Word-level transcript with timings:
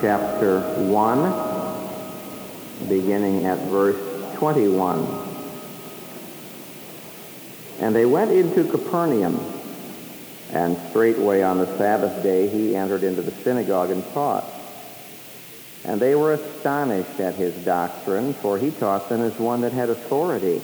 chapter 0.00 0.60
1, 0.60 2.88
beginning 2.88 3.44
at 3.46 3.58
verse 3.68 3.96
21. 4.36 5.24
And 7.80 7.94
they 7.94 8.06
went 8.06 8.30
into 8.30 8.64
Capernaum, 8.64 9.38
and 10.52 10.78
straightway 10.90 11.42
on 11.42 11.58
the 11.58 11.78
Sabbath 11.78 12.22
day 12.22 12.48
he 12.48 12.76
entered 12.76 13.02
into 13.02 13.22
the 13.22 13.32
synagogue 13.42 13.90
and 13.90 14.04
taught. 14.12 14.44
And 15.84 16.00
they 16.00 16.14
were 16.14 16.34
astonished 16.34 17.20
at 17.20 17.34
his 17.34 17.54
doctrine, 17.64 18.34
for 18.34 18.58
he 18.58 18.70
taught 18.72 19.08
them 19.08 19.22
as 19.22 19.38
one 19.38 19.62
that 19.62 19.72
had 19.72 19.88
authority, 19.88 20.60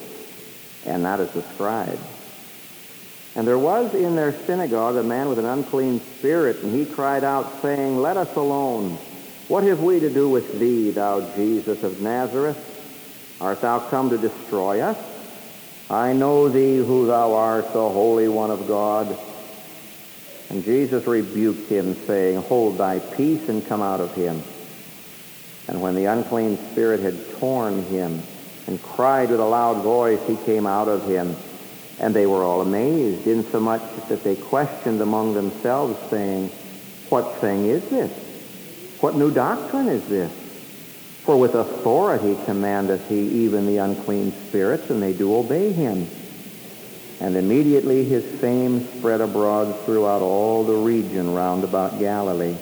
and 0.85 1.03
not 1.03 1.21
as 1.21 1.35
a 1.37 1.43
scribe. 1.55 1.99
And 3.35 3.47
there 3.47 3.59
was 3.59 3.95
in 3.95 4.15
their 4.15 4.35
synagogue 4.47 4.97
a 4.97 5.03
man 5.03 5.29
with 5.29 5.39
an 5.39 5.47
unclean 5.47 6.03
spirit, 6.19 6.63
and 6.63 6.75
he 6.75 6.85
cried 6.85 7.25
out, 7.25 7.63
saying, 7.63 7.97
Let 7.97 8.19
us 8.19 8.35
alone. 8.37 8.99
What 9.53 9.65
have 9.65 9.83
we 9.83 10.01
to 10.01 10.09
do 10.09 10.31
with 10.31 10.59
thee, 10.59 10.93
thou 10.93 11.21
Jesus 11.37 11.83
of 11.83 12.01
Nazareth? 12.01 12.57
Art 13.39 13.61
thou 13.61 13.81
come 13.81 14.09
to 14.09 14.17
destroy 14.17 14.81
us? 14.81 14.97
I 15.91 16.15
know 16.15 16.49
thee 16.49 16.79
who 16.79 17.07
thou 17.07 17.35
art, 17.35 17.67
the 17.75 17.87
Holy 17.87 18.29
One 18.29 18.51
of 18.51 18.67
God. 18.67 19.15
And 20.49 20.65
Jesus 20.65 21.07
rebuked 21.07 21.69
him, 21.69 21.95
saying, 22.07 22.41
Hold 22.45 22.79
thy 22.79 22.99
peace 22.99 23.47
and 23.51 23.67
come 23.67 23.83
out 23.83 24.01
of 24.01 24.15
him. 24.15 24.43
And 25.69 25.83
when 25.83 25.97
the 25.97 26.07
unclean 26.07 26.57
spirit 26.71 27.01
had 27.01 27.33
torn 27.33 27.83
him 27.83 28.23
and 28.67 28.83
cried 28.83 29.29
with 29.29 29.41
a 29.41 29.45
loud 29.45 29.83
voice, 29.83 30.27
he 30.27 30.37
came 30.47 30.67
out 30.67 30.89
of 30.89 31.07
him. 31.07 31.37
And 32.01 32.17
they 32.17 32.25
were 32.25 32.43
all 32.43 32.63
amazed, 32.63 33.27
insomuch 33.27 33.83
that 34.09 34.25
they 34.25 34.35
questioned 34.35 35.03
among 35.03 35.35
themselves, 35.35 35.99
saying, 36.09 36.49
What 37.11 37.37
thing 37.37 37.67
is 37.67 37.87
this? 37.91 38.22
What 39.03 39.17
new 39.17 39.33
doctrine 39.33 39.89
is 39.89 40.07
this? 40.09 40.31
For 41.25 41.37
with 41.37 41.57
authority 41.57 42.39
commandeth 42.45 43.09
he 43.09 43.45
even 43.45 43.67
the 43.67 43.79
unclean 43.79 44.33
spirits, 44.47 44.91
and 44.91 45.03
they 45.03 45.13
do 45.13 45.35
obey 45.35 45.73
him. 45.73 46.07
And 47.19 47.37
immediately 47.37 48.05
his 48.05 48.25
fame 48.41 48.87
spread 48.97 49.21
abroad 49.21 49.77
throughout 49.85 50.23
all 50.23 50.63
the 50.63 50.77
region 50.77 51.35
round 51.35 51.65
about 51.65 51.99
Galilee. 51.99 52.55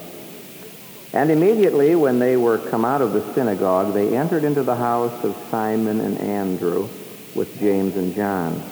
And 1.13 1.29
immediately 1.29 1.93
when 1.95 2.17
they 2.17 2.37
were 2.37 2.57
come 2.57 2.85
out 2.85 3.03
of 3.03 3.13
the 3.13 3.33
synagogue, 3.35 3.93
they 3.93 4.17
entered 4.17 4.43
into 4.43 4.63
the 4.63 4.75
house 4.75 5.23
of 5.23 5.37
Simon 5.51 5.99
and 5.99 6.17
Andrew 6.17 6.89
with 7.35 7.55
James 7.59 7.95
and 7.95 8.15
John. 8.15 8.63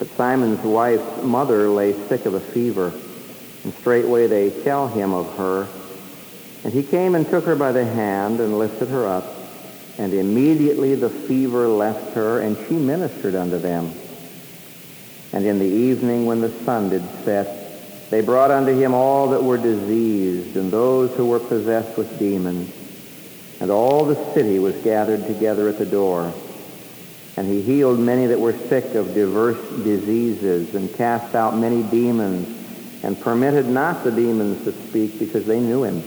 But 0.00 0.08
Simon's 0.16 0.64
wife's 0.64 1.22
mother 1.22 1.68
lay 1.68 1.92
sick 2.08 2.26
of 2.26 2.34
a 2.34 2.40
fever, 2.40 2.92
and 3.62 3.72
straightway 3.74 4.26
they 4.26 4.50
tell 4.64 4.88
him 4.88 5.14
of 5.14 5.36
her. 5.36 5.68
And 6.64 6.72
he 6.72 6.82
came 6.82 7.14
and 7.14 7.26
took 7.28 7.44
her 7.44 7.56
by 7.56 7.72
the 7.72 7.84
hand 7.84 8.40
and 8.40 8.58
lifted 8.58 8.88
her 8.88 9.06
up. 9.06 9.24
And 9.98 10.12
immediately 10.14 10.94
the 10.94 11.10
fever 11.10 11.68
left 11.68 12.14
her, 12.14 12.40
and 12.40 12.56
she 12.68 12.74
ministered 12.74 13.34
unto 13.34 13.58
them. 13.58 13.92
And 15.32 15.44
in 15.44 15.58
the 15.58 15.64
evening, 15.64 16.26
when 16.26 16.40
the 16.40 16.50
sun 16.64 16.88
did 16.88 17.02
set, 17.24 18.10
they 18.10 18.20
brought 18.20 18.50
unto 18.50 18.72
him 18.72 18.94
all 18.94 19.28
that 19.30 19.42
were 19.42 19.58
diseased, 19.58 20.56
and 20.56 20.70
those 20.70 21.14
who 21.16 21.26
were 21.26 21.38
possessed 21.38 21.96
with 21.96 22.18
demons. 22.18 22.74
And 23.60 23.70
all 23.70 24.04
the 24.04 24.32
city 24.34 24.58
was 24.58 24.74
gathered 24.76 25.26
together 25.26 25.68
at 25.68 25.78
the 25.78 25.86
door. 25.86 26.32
And 27.36 27.46
he 27.46 27.62
healed 27.62 27.98
many 27.98 28.26
that 28.26 28.40
were 28.40 28.52
sick 28.52 28.94
of 28.94 29.14
diverse 29.14 29.60
diseases, 29.84 30.74
and 30.74 30.92
cast 30.94 31.34
out 31.34 31.56
many 31.56 31.82
demons, 31.84 32.48
and 33.02 33.20
permitted 33.20 33.66
not 33.66 34.02
the 34.02 34.10
demons 34.10 34.64
to 34.64 34.72
speak, 34.88 35.18
because 35.18 35.46
they 35.46 35.60
knew 35.60 35.84
him. 35.84 36.02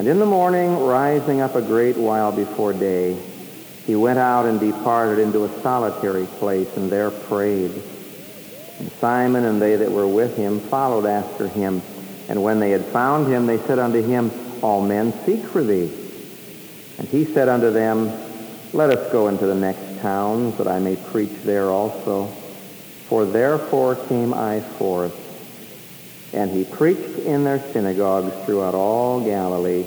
And 0.00 0.08
in 0.08 0.18
the 0.18 0.24
morning, 0.24 0.78
rising 0.78 1.42
up 1.42 1.56
a 1.56 1.60
great 1.60 1.94
while 1.94 2.32
before 2.32 2.72
day, 2.72 3.14
he 3.86 3.94
went 3.94 4.18
out 4.18 4.46
and 4.46 4.58
departed 4.58 5.18
into 5.18 5.44
a 5.44 5.60
solitary 5.60 6.24
place, 6.24 6.74
and 6.74 6.90
there 6.90 7.10
prayed. 7.10 7.70
And 8.78 8.90
Simon 8.92 9.44
and 9.44 9.60
they 9.60 9.76
that 9.76 9.92
were 9.92 10.08
with 10.08 10.38
him 10.38 10.58
followed 10.58 11.04
after 11.04 11.48
him. 11.48 11.82
And 12.30 12.42
when 12.42 12.60
they 12.60 12.70
had 12.70 12.86
found 12.86 13.30
him, 13.30 13.44
they 13.44 13.58
said 13.58 13.78
unto 13.78 14.00
him, 14.02 14.30
All 14.62 14.80
men 14.80 15.12
seek 15.26 15.44
for 15.44 15.62
thee. 15.62 15.92
And 16.96 17.06
he 17.08 17.26
said 17.26 17.50
unto 17.50 17.70
them, 17.70 18.10
Let 18.72 18.88
us 18.88 19.12
go 19.12 19.28
into 19.28 19.44
the 19.44 19.54
next 19.54 20.00
towns, 20.00 20.56
that 20.56 20.66
I 20.66 20.78
may 20.78 20.96
preach 20.96 21.42
there 21.44 21.68
also. 21.68 22.24
For 23.10 23.26
therefore 23.26 23.96
came 24.06 24.32
I 24.32 24.60
forth. 24.78 25.19
And 26.32 26.50
he 26.50 26.64
preached 26.64 27.18
in 27.20 27.44
their 27.44 27.60
synagogues 27.72 28.32
throughout 28.44 28.74
all 28.74 29.20
Galilee 29.20 29.84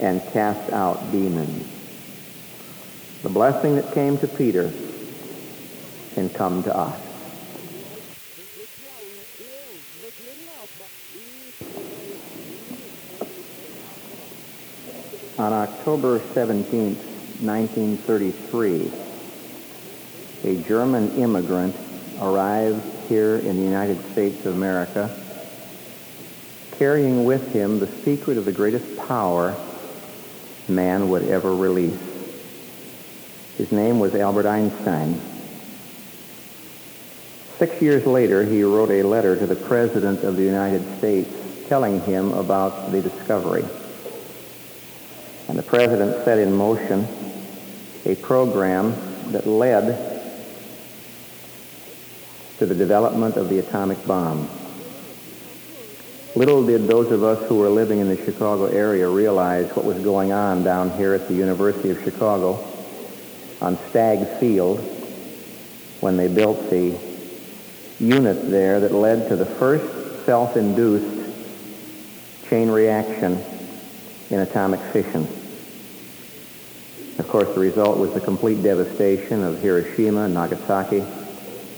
and 0.00 0.22
cast 0.32 0.72
out 0.72 1.12
demons. 1.12 1.66
The 3.22 3.28
blessing 3.28 3.76
that 3.76 3.92
came 3.92 4.18
to 4.18 4.26
Peter 4.26 4.72
can 6.14 6.28
come 6.30 6.62
to 6.64 6.76
us. 6.76 6.98
On 15.38 15.52
October 15.52 16.20
17, 16.34 16.94
1933, 17.40 18.92
a 20.44 20.56
German 20.62 21.16
immigrant 21.16 21.74
arrived 22.20 22.82
here 23.08 23.38
in 23.38 23.56
the 23.56 23.62
United 23.62 23.98
States 24.12 24.44
of 24.44 24.54
America 24.54 25.21
carrying 26.82 27.24
with 27.24 27.52
him 27.52 27.78
the 27.78 27.86
secret 27.86 28.36
of 28.36 28.44
the 28.44 28.50
greatest 28.50 28.96
power 29.06 29.54
man 30.66 31.08
would 31.08 31.22
ever 31.28 31.54
release. 31.54 31.96
His 33.56 33.70
name 33.70 34.00
was 34.00 34.16
Albert 34.16 34.46
Einstein. 34.46 35.20
Six 37.56 37.80
years 37.80 38.04
later, 38.04 38.42
he 38.42 38.64
wrote 38.64 38.90
a 38.90 39.04
letter 39.04 39.36
to 39.36 39.46
the 39.46 39.54
President 39.54 40.24
of 40.24 40.34
the 40.34 40.42
United 40.42 40.82
States 40.98 41.30
telling 41.68 42.00
him 42.00 42.32
about 42.32 42.90
the 42.90 43.00
discovery. 43.00 43.64
And 45.46 45.56
the 45.56 45.62
President 45.62 46.24
set 46.24 46.38
in 46.38 46.52
motion 46.52 47.06
a 48.06 48.16
program 48.16 48.92
that 49.30 49.46
led 49.46 50.34
to 52.58 52.66
the 52.66 52.74
development 52.74 53.36
of 53.36 53.48
the 53.48 53.60
atomic 53.60 54.04
bomb. 54.04 54.48
Little 56.34 56.64
did 56.64 56.88
those 56.88 57.12
of 57.12 57.22
us 57.22 57.46
who 57.46 57.56
were 57.56 57.68
living 57.68 57.98
in 57.98 58.08
the 58.08 58.16
Chicago 58.16 58.64
area 58.64 59.06
realize 59.06 59.70
what 59.76 59.84
was 59.84 59.98
going 59.98 60.32
on 60.32 60.64
down 60.64 60.90
here 60.92 61.12
at 61.12 61.28
the 61.28 61.34
University 61.34 61.90
of 61.90 62.02
Chicago 62.02 62.64
on 63.60 63.76
Stagg 63.90 64.26
Field 64.40 64.80
when 66.00 66.16
they 66.16 66.28
built 66.28 66.70
the 66.70 66.98
unit 68.00 68.50
there 68.50 68.80
that 68.80 68.92
led 68.92 69.28
to 69.28 69.36
the 69.36 69.44
first 69.44 70.24
self-induced 70.24 71.22
chain 72.48 72.70
reaction 72.70 73.38
in 74.30 74.40
atomic 74.40 74.80
fission. 74.80 75.28
Of 77.18 77.28
course, 77.28 77.52
the 77.54 77.60
result 77.60 77.98
was 77.98 78.14
the 78.14 78.20
complete 78.20 78.62
devastation 78.62 79.44
of 79.44 79.60
Hiroshima 79.60 80.28
Nagasaki 80.28 81.04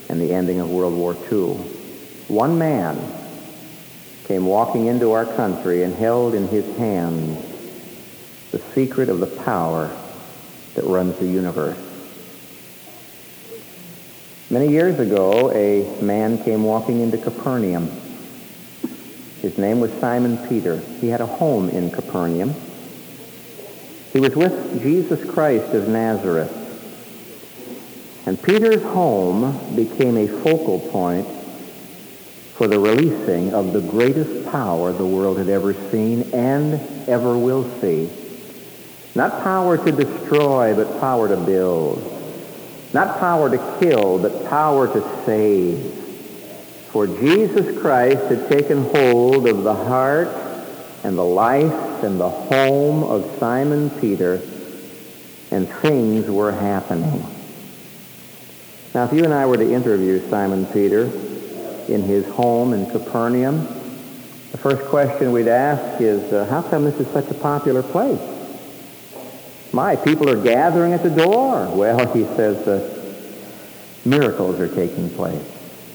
and 0.09 0.21
the 0.21 0.33
ending 0.33 0.61
of 0.61 0.71
World 0.71 0.95
War 0.95 1.17
II. 1.33 1.55
One 2.29 2.57
man 2.57 3.24
came 4.25 4.47
walking 4.47 4.87
into 4.87 5.13
our 5.13 5.27
country 5.27 5.83
and 5.83 5.95
held 5.95 6.35
in 6.35 6.49
his 6.49 6.77
hands 6.77 7.45
the 8.51 8.59
secret 8.75 9.09
of 9.09 9.21
the 9.21 9.27
power 9.27 9.95
that 10.75 10.85
runs 10.85 11.17
the 11.19 11.27
universe. 11.27 11.79
Many 14.51 14.69
years 14.69 14.99
ago, 15.01 15.51
a 15.53 16.01
man 16.03 16.43
came 16.43 16.65
walking 16.65 17.01
into 17.01 17.19
Capernaum. 17.19 17.91
His 19.43 19.59
name 19.59 19.81
was 19.81 19.93
Simon 19.95 20.39
Peter. 20.49 20.79
He 21.01 21.09
had 21.09 21.21
a 21.21 21.27
home 21.27 21.69
in 21.69 21.91
Capernaum. 21.91 22.55
He 24.13 24.21
was 24.21 24.37
with 24.37 24.81
Jesus 24.83 25.29
Christ 25.29 25.75
of 25.75 25.89
Nazareth. 25.89 26.61
And 28.27 28.41
Peter's 28.43 28.83
home 28.83 29.75
became 29.75 30.17
a 30.17 30.29
focal 30.29 30.79
point 30.79 31.27
for 32.55 32.69
the 32.69 32.79
releasing 32.79 33.53
of 33.53 33.73
the 33.73 33.81
greatest 33.81 34.49
power 34.51 34.93
the 34.93 35.05
world 35.05 35.39
had 35.39 35.49
ever 35.49 35.75
seen 35.91 36.23
and 36.33 36.81
ever 37.09 37.37
will 37.37 37.69
see. 37.81 38.09
Not 39.17 39.43
power 39.43 39.77
to 39.77 39.93
destroy, 39.93 40.75
but 40.75 41.01
power 41.01 41.29
to 41.29 41.37
build. 41.37 42.13
Not 42.93 43.19
power 43.19 43.51
to 43.51 43.79
kill, 43.81 44.21
but 44.21 44.49
power 44.49 44.87
to 44.87 45.25
save. 45.27 45.83
For 46.91 47.09
Jesus 47.09 47.77
Christ 47.81 48.23
had 48.27 48.49
taken 48.49 48.85
hold 48.85 49.49
of 49.49 49.65
the 49.65 49.75
heart 49.75 50.29
and 51.03 51.19
the 51.19 51.25
life 51.25 52.05
and 52.05 52.21
the 52.21 52.31
home 52.31 53.03
of 53.03 53.37
Simon 53.41 53.91
Peter, 53.91 54.41
and 55.51 55.69
things 55.69 56.31
were 56.31 56.53
happening. 56.53 57.25
Now, 58.95 59.07
if 59.07 59.13
you 59.13 59.25
and 59.25 59.35
I 59.35 59.45
were 59.47 59.57
to 59.57 59.73
interview 59.73 60.21
Simon 60.31 60.67
Peter, 60.67 61.11
in 61.89 62.03
his 62.03 62.27
home 62.27 62.73
in 62.73 62.91
Capernaum, 62.91 63.67
the 64.53 64.59
first 64.59 64.85
question 64.87 65.33
we'd 65.33 65.49
ask 65.49 66.01
is, 66.01 66.33
uh, 66.33 66.45
how 66.47 66.63
come 66.63 66.85
this 66.85 66.99
is 67.01 67.09
such 67.09 67.29
a 67.31 67.35
popular 67.35 67.83
place? 67.83 68.21
My, 69.73 69.97
people 69.97 70.31
are 70.31 70.41
gathering 70.41 70.93
at 70.93 71.03
the 71.03 71.11
door. 71.11 71.69
Well, 71.75 72.13
he 72.13 72.23
says, 72.37 72.67
uh, 72.69 73.13
miracles 74.05 74.61
are 74.61 74.69
taking 74.69 75.11
place. 75.11 75.43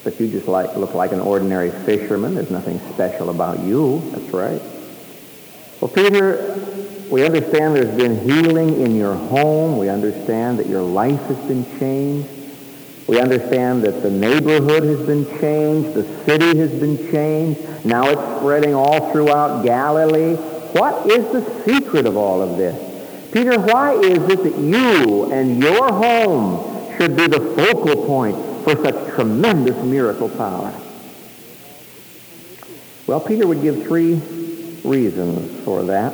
But 0.04 0.20
you 0.20 0.28
just 0.28 0.48
like, 0.48 0.76
look 0.76 0.94
like 0.94 1.12
an 1.12 1.20
ordinary 1.20 1.72
fisherman. 1.72 2.36
There's 2.36 2.52
nothing 2.52 2.80
special 2.94 3.30
about 3.30 3.60
you. 3.60 4.02
That's 4.12 4.34
right. 4.34 4.62
Well, 5.80 5.90
Peter, 5.90 6.60
we 7.10 7.26
understand 7.26 7.76
there's 7.76 7.96
been 7.98 8.20
healing 8.20 8.82
in 8.82 8.96
your 8.96 9.16
home. 9.16 9.78
We 9.78 9.90
understand 9.90 10.60
that 10.60 10.68
your 10.68 10.84
life 10.84 11.22
has 11.28 11.38
been 11.48 11.66
changed. 11.80 12.30
We 13.10 13.20
understand 13.20 13.82
that 13.86 14.04
the 14.04 14.12
neighborhood 14.12 14.84
has 14.84 15.04
been 15.08 15.26
changed, 15.40 15.96
the 15.96 16.04
city 16.26 16.56
has 16.60 16.70
been 16.70 16.96
changed. 17.10 17.84
Now 17.84 18.08
it's 18.08 18.38
spreading 18.38 18.76
all 18.76 19.12
throughout 19.12 19.64
Galilee. 19.64 20.36
What 20.36 21.10
is 21.10 21.26
the 21.32 21.64
secret 21.66 22.06
of 22.06 22.16
all 22.16 22.44
of 22.44 22.56
this? 22.56 23.32
Peter, 23.32 23.60
why 23.60 23.94
is 23.94 24.20
it 24.30 24.44
that 24.44 24.60
you 24.60 25.32
and 25.32 25.60
your 25.60 25.92
home 25.92 26.98
should 26.98 27.18
be 27.18 27.26
the 27.26 27.40
focal 27.40 28.06
point 28.06 28.36
for 28.64 28.76
such 28.76 29.16
tremendous 29.16 29.84
miracle 29.84 30.30
power? 30.30 30.72
Well, 33.08 33.22
Peter 33.22 33.48
would 33.48 33.64
give 33.64 33.88
three 33.88 34.22
reasons 34.84 35.66
for 35.66 35.82
that. 35.86 36.14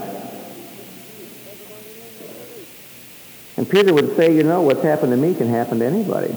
And 3.57 3.69
Peter 3.69 3.93
would 3.93 4.15
say, 4.15 4.33
you 4.33 4.43
know, 4.43 4.61
what's 4.61 4.81
happened 4.81 5.11
to 5.11 5.17
me 5.17 5.35
can 5.35 5.49
happen 5.49 5.79
to 5.79 5.85
anybody. 5.85 6.33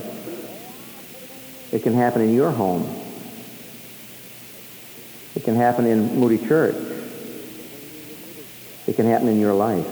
It 1.72 1.82
can 1.82 1.92
happen 1.92 2.22
in 2.22 2.34
your 2.34 2.50
home. 2.50 2.82
It 5.34 5.44
can 5.44 5.54
happen 5.54 5.86
in 5.86 6.18
Moody 6.18 6.38
Church. 6.46 6.76
It 8.86 8.96
can 8.96 9.06
happen 9.06 9.28
in 9.28 9.38
your 9.38 9.52
life. 9.52 9.86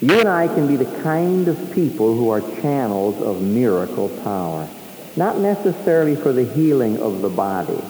You 0.00 0.18
and 0.18 0.28
I 0.28 0.48
can 0.48 0.66
be 0.66 0.76
the 0.76 1.02
kind 1.02 1.46
of 1.46 1.72
people 1.72 2.16
who 2.16 2.30
are 2.30 2.40
channels 2.60 3.22
of 3.22 3.42
miracle 3.42 4.08
power. 4.24 4.68
Not 5.16 5.38
necessarily 5.38 6.16
for 6.16 6.32
the 6.32 6.44
healing 6.44 7.00
of 7.00 7.20
the 7.20 7.28
body. 7.28 7.80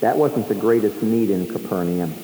That 0.00 0.16
wasn't 0.16 0.48
the 0.48 0.54
greatest 0.54 1.02
need 1.02 1.30
in 1.30 1.46
Capernaum. 1.46 2.14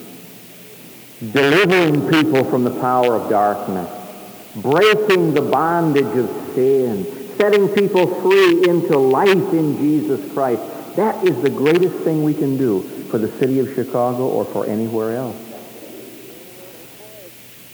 Delivering 1.19 2.09
people 2.09 2.45
from 2.45 2.63
the 2.63 2.79
power 2.79 3.15
of 3.15 3.29
darkness. 3.29 3.89
Breaking 4.55 5.33
the 5.33 5.41
bondage 5.41 6.17
of 6.17 6.55
sin 6.55 7.18
setting 7.39 7.69
people 7.69 8.21
free 8.21 8.67
into 8.67 8.97
life 8.97 9.53
in 9.53 9.77
Jesus 9.77 10.33
Christ. 10.33 10.61
That 10.97 11.23
is 11.23 11.41
the 11.41 11.49
greatest 11.49 11.95
thing 11.99 12.25
we 12.25 12.33
can 12.33 12.57
do 12.57 12.81
for 13.09 13.17
the 13.17 13.31
city 13.39 13.59
of 13.59 13.73
Chicago 13.75 14.27
or 14.27 14.43
for 14.43 14.65
anywhere 14.65 15.15
else. 15.15 15.37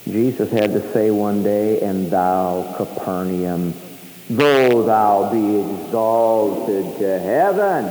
Jesus 0.03 0.51
had 0.51 0.71
to 0.73 0.93
say 0.93 1.09
one 1.09 1.41
day, 1.41 1.81
And 1.81 2.11
thou, 2.11 2.75
Capernaum, 2.77 3.73
though 4.29 4.83
thou 4.83 5.31
be 5.31 5.61
exalted 5.61 6.99
to 6.99 7.19
heaven, 7.19 7.85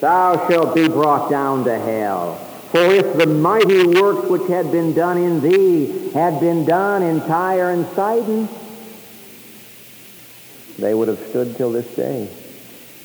thou 0.00 0.48
shalt 0.48 0.74
be 0.74 0.88
brought 0.88 1.30
down 1.30 1.62
to 1.66 1.78
hell. 1.78 2.34
For 2.72 2.80
if 2.80 3.16
the 3.16 3.26
mighty 3.26 3.86
works 3.86 4.28
which 4.28 4.48
had 4.48 4.72
been 4.72 4.92
done 4.92 5.18
in 5.18 5.40
thee 5.40 6.10
had 6.10 6.40
been 6.40 6.64
done 6.64 7.04
in 7.04 7.20
Tyre 7.20 7.70
and 7.70 7.86
Sidon, 7.94 8.48
they 10.78 10.94
would 10.94 11.08
have 11.08 11.24
stood 11.28 11.56
till 11.56 11.72
this 11.72 11.86
day. 11.94 12.28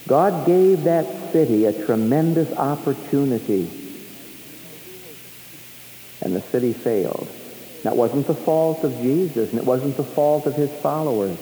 God 0.07 0.45
gave 0.45 0.83
that 0.85 1.31
city 1.31 1.65
a 1.65 1.85
tremendous 1.85 2.51
opportunity, 2.57 3.69
and 6.21 6.35
the 6.35 6.41
city 6.41 6.73
failed. 6.73 7.27
That 7.83 7.95
wasn't 7.95 8.27
the 8.27 8.35
fault 8.35 8.83
of 8.83 8.97
Jesus, 8.97 9.51
and 9.51 9.59
it 9.59 9.65
wasn't 9.65 9.97
the 9.97 10.03
fault 10.03 10.45
of 10.47 10.55
his 10.55 10.71
followers. 10.81 11.37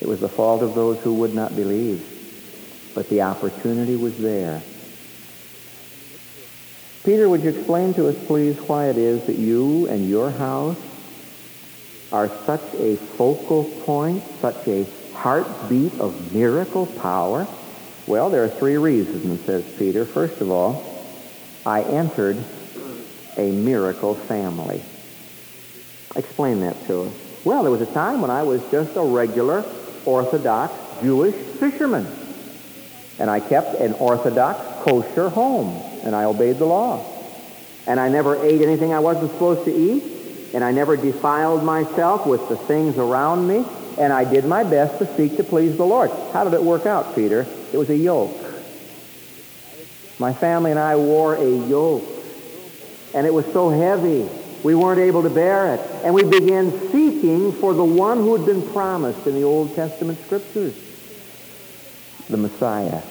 It 0.00 0.08
was 0.08 0.20
the 0.20 0.28
fault 0.28 0.62
of 0.62 0.74
those 0.74 0.98
who 1.00 1.14
would 1.14 1.34
not 1.34 1.54
believe. 1.54 2.04
But 2.94 3.08
the 3.08 3.22
opportunity 3.22 3.96
was 3.96 4.16
there. 4.18 4.62
Peter, 7.04 7.28
would 7.28 7.42
you 7.42 7.50
explain 7.50 7.94
to 7.94 8.08
us, 8.08 8.16
please, 8.26 8.56
why 8.62 8.88
it 8.88 8.98
is 8.98 9.24
that 9.26 9.36
you 9.36 9.86
and 9.86 10.08
your 10.08 10.30
house 10.30 10.78
are 12.16 12.30
such 12.46 12.62
a 12.78 12.96
focal 12.96 13.64
point, 13.84 14.22
such 14.40 14.66
a 14.66 14.86
heartbeat 15.12 15.92
of 16.00 16.32
miracle 16.34 16.86
power? 16.86 17.46
Well, 18.06 18.30
there 18.30 18.42
are 18.42 18.48
three 18.48 18.78
reasons, 18.78 19.44
says 19.44 19.64
Peter. 19.78 20.06
First 20.06 20.40
of 20.40 20.50
all, 20.50 20.82
I 21.66 21.82
entered 21.82 22.42
a 23.36 23.50
miracle 23.52 24.14
family. 24.14 24.80
Explain 26.14 26.60
that 26.60 26.86
to 26.86 27.02
us. 27.02 27.12
Well, 27.44 27.62
there 27.62 27.70
was 27.70 27.82
a 27.82 27.92
time 27.92 28.22
when 28.22 28.30
I 28.30 28.44
was 28.44 28.62
just 28.70 28.96
a 28.96 29.02
regular 29.02 29.62
Orthodox 30.06 30.72
Jewish 31.02 31.34
fisherman. 31.34 32.06
And 33.18 33.28
I 33.28 33.40
kept 33.40 33.78
an 33.78 33.92
Orthodox 33.92 34.58
kosher 34.84 35.28
home, 35.28 35.82
and 36.02 36.16
I 36.16 36.24
obeyed 36.24 36.56
the 36.56 36.64
law. 36.64 37.04
And 37.86 38.00
I 38.00 38.08
never 38.08 38.42
ate 38.42 38.62
anything 38.62 38.94
I 38.94 39.00
wasn't 39.00 39.32
supposed 39.32 39.66
to 39.66 39.74
eat, 39.74 40.15
and 40.54 40.62
I 40.64 40.72
never 40.72 40.96
defiled 40.96 41.64
myself 41.64 42.26
with 42.26 42.48
the 42.48 42.56
things 42.56 42.96
around 42.98 43.46
me, 43.46 43.64
and 43.98 44.12
I 44.12 44.24
did 44.24 44.44
my 44.44 44.64
best 44.64 44.98
to 44.98 45.16
seek 45.16 45.36
to 45.36 45.44
please 45.44 45.76
the 45.76 45.84
Lord. 45.84 46.10
How 46.32 46.44
did 46.44 46.54
it 46.54 46.62
work 46.62 46.86
out, 46.86 47.14
Peter? 47.14 47.46
It 47.72 47.76
was 47.78 47.90
a 47.90 47.96
yoke. 47.96 48.36
My 50.18 50.32
family 50.32 50.70
and 50.70 50.80
I 50.80 50.96
wore 50.96 51.34
a 51.36 51.68
yoke, 51.68 52.08
and 53.14 53.26
it 53.26 53.34
was 53.34 53.44
so 53.52 53.68
heavy. 53.68 54.28
We 54.62 54.74
weren't 54.74 55.00
able 55.00 55.22
to 55.22 55.30
bear 55.30 55.74
it. 55.74 55.80
And 56.04 56.14
we 56.14 56.24
began 56.24 56.72
seeking 56.90 57.52
for 57.52 57.74
the 57.74 57.84
one 57.84 58.18
who 58.18 58.36
had 58.36 58.46
been 58.46 58.66
promised 58.72 59.26
in 59.26 59.34
the 59.34 59.42
Old 59.42 59.74
Testament 59.74 60.18
scriptures, 60.24 60.74
the 62.30 62.36
Messiah. 62.36 63.02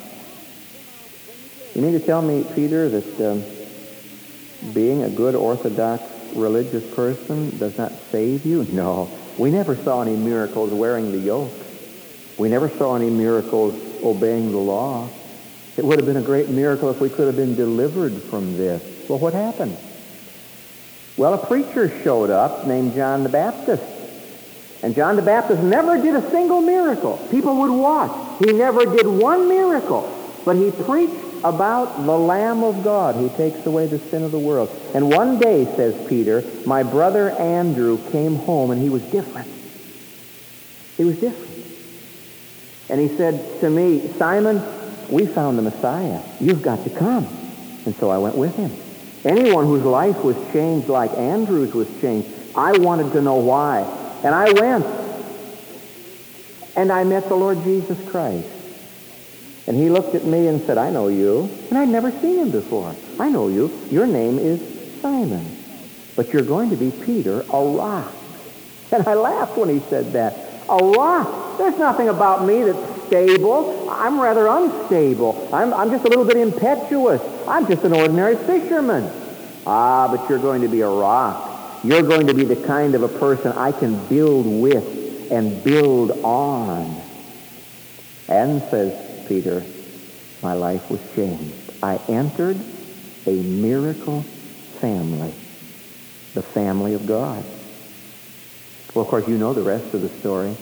You 1.75 1.81
mean 1.81 1.93
to 1.93 1.99
tell 1.99 2.21
me, 2.21 2.45
Peter, 2.55 2.89
that 2.89 3.31
um, 3.31 4.73
being 4.73 5.03
a 5.03 5.09
good 5.09 5.35
Orthodox 5.35 6.03
religious 6.35 6.83
person 6.95 7.57
does 7.57 7.77
not 7.77 7.91
save 8.11 8.45
you? 8.45 8.63
No. 8.71 9.09
We 9.37 9.51
never 9.51 9.75
saw 9.75 10.01
any 10.01 10.15
miracles 10.15 10.71
wearing 10.71 11.11
the 11.11 11.17
yoke. 11.17 11.51
We 12.37 12.49
never 12.49 12.69
saw 12.69 12.95
any 12.95 13.09
miracles 13.09 13.73
obeying 14.03 14.51
the 14.51 14.57
law. 14.57 15.09
It 15.77 15.83
would 15.83 15.99
have 15.99 16.05
been 16.05 16.17
a 16.17 16.21
great 16.21 16.49
miracle 16.49 16.89
if 16.89 17.01
we 17.01 17.09
could 17.09 17.27
have 17.27 17.35
been 17.35 17.55
delivered 17.55 18.13
from 18.13 18.57
this. 18.57 18.81
Well, 19.09 19.19
what 19.19 19.33
happened? 19.33 19.77
Well, 21.17 21.33
a 21.33 21.45
preacher 21.45 21.89
showed 22.03 22.29
up 22.29 22.67
named 22.67 22.93
John 22.93 23.23
the 23.23 23.29
Baptist. 23.29 23.83
And 24.83 24.95
John 24.95 25.15
the 25.15 25.21
Baptist 25.21 25.63
never 25.63 26.01
did 26.01 26.15
a 26.15 26.29
single 26.29 26.61
miracle. 26.61 27.17
People 27.31 27.57
would 27.61 27.71
watch. 27.71 28.39
He 28.39 28.51
never 28.51 28.85
did 28.85 29.07
one 29.07 29.47
miracle. 29.47 30.11
But 30.43 30.57
he 30.57 30.71
preached 30.71 31.34
about 31.45 32.05
the 32.05 32.17
Lamb 32.17 32.63
of 32.63 32.83
God 32.83 33.13
who 33.13 33.29
takes 33.37 33.63
away 33.67 33.85
the 33.85 33.99
sin 33.99 34.23
of 34.23 34.31
the 34.31 34.39
world. 34.39 34.69
And 34.95 35.11
one 35.11 35.37
day, 35.37 35.65
says 35.75 35.95
Peter, 36.09 36.43
my 36.65 36.81
brother 36.81 37.29
Andrew 37.29 37.99
came 38.11 38.35
home 38.35 38.71
and 38.71 38.81
he 38.81 38.89
was 38.89 39.03
different. 39.03 39.47
He 40.97 41.05
was 41.05 41.19
different. 41.19 41.51
And 42.89 42.99
he 42.99 43.15
said 43.15 43.61
to 43.61 43.69
me, 43.69 44.07
Simon, 44.13 44.59
we 45.09 45.27
found 45.27 45.59
the 45.59 45.61
Messiah. 45.61 46.21
You've 46.39 46.63
got 46.63 46.83
to 46.83 46.89
come. 46.89 47.27
And 47.85 47.95
so 47.95 48.09
I 48.09 48.17
went 48.17 48.35
with 48.35 48.55
him. 48.55 48.71
Anyone 49.23 49.65
whose 49.65 49.83
life 49.83 50.23
was 50.23 50.35
changed 50.51 50.89
like 50.89 51.11
Andrew's 51.11 51.73
was 51.73 51.89
changed, 52.01 52.27
I 52.55 52.75
wanted 52.79 53.11
to 53.13 53.21
know 53.21 53.35
why. 53.35 53.81
And 54.23 54.33
I 54.33 54.51
went. 54.51 54.85
And 56.75 56.91
I 56.91 57.03
met 57.03 57.27
the 57.27 57.35
Lord 57.35 57.63
Jesus 57.63 57.97
Christ. 58.09 58.49
And 59.67 59.75
he 59.75 59.89
looked 59.89 60.13
at 60.13 60.25
me 60.25 60.47
and 60.47 60.61
said, 60.61 60.77
I 60.77 60.91
know 60.91 61.07
you. 61.07 61.49
And 61.69 61.77
I'd 61.77 61.89
never 61.89 62.11
seen 62.11 62.37
him 62.37 62.51
before. 62.51 62.95
I 63.19 63.29
know 63.29 63.47
you. 63.47 63.71
Your 63.89 64.05
name 64.05 64.37
is 64.37 64.61
Simon. 65.01 65.45
But 66.15 66.31
you're 66.31 66.43
going 66.43 66.69
to 66.69 66.75
be 66.75 66.91
Peter, 66.91 67.43
a 67.51 67.65
rock. 67.65 68.11
And 68.91 69.07
I 69.07 69.15
laughed 69.15 69.57
when 69.57 69.69
he 69.69 69.79
said 69.89 70.13
that. 70.13 70.35
A 70.69 70.77
rock. 70.77 71.57
There's 71.57 71.77
nothing 71.77 72.09
about 72.09 72.45
me 72.45 72.63
that's 72.63 73.07
stable. 73.07 73.89
I'm 73.89 74.19
rather 74.19 74.47
unstable. 74.47 75.49
I'm, 75.53 75.73
I'm 75.73 75.89
just 75.89 76.05
a 76.05 76.09
little 76.09 76.25
bit 76.25 76.37
impetuous. 76.37 77.21
I'm 77.47 77.67
just 77.67 77.83
an 77.83 77.93
ordinary 77.93 78.35
fisherman. 78.35 79.11
Ah, 79.65 80.07
but 80.15 80.29
you're 80.29 80.39
going 80.39 80.61
to 80.61 80.67
be 80.67 80.81
a 80.81 80.89
rock. 80.89 81.83
You're 81.83 82.03
going 82.03 82.27
to 82.27 82.33
be 82.33 82.45
the 82.45 82.55
kind 82.55 82.95
of 82.95 83.03
a 83.03 83.07
person 83.07 83.51
I 83.53 83.71
can 83.71 84.03
build 84.07 84.45
with 84.45 85.31
and 85.31 85.63
build 85.63 86.11
on. 86.23 87.01
And, 88.27 88.61
says 88.63 89.04
Peter, 89.27 89.63
my 90.41 90.53
life 90.53 90.89
was 90.89 91.01
changed. 91.15 91.53
I 91.81 91.99
entered 92.07 92.57
a 93.25 93.31
miracle 93.31 94.21
family, 94.79 95.33
the 96.33 96.41
family 96.41 96.93
of 96.93 97.05
God. 97.05 97.43
Well, 98.93 99.03
of 99.03 99.09
course, 99.09 99.27
you 99.27 99.37
know 99.37 99.53
the 99.53 99.61
rest 99.61 99.93
of 99.93 100.01
the 100.01 100.09
story. 100.09 100.55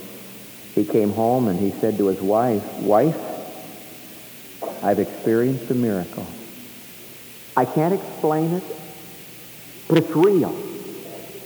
He 0.75 0.85
came 0.85 1.11
home 1.11 1.47
and 1.47 1.59
he 1.59 1.71
said 1.79 1.97
to 1.97 2.07
his 2.07 2.19
wife, 2.19 2.63
Wife, 2.79 3.17
I've 4.83 4.99
experienced 4.99 5.69
a 5.69 5.75
miracle. 5.75 6.25
I 7.55 7.65
can't 7.65 7.93
explain 7.93 8.53
it, 8.53 8.63
but 9.87 9.99
it's 9.99 10.09
real. 10.11 10.51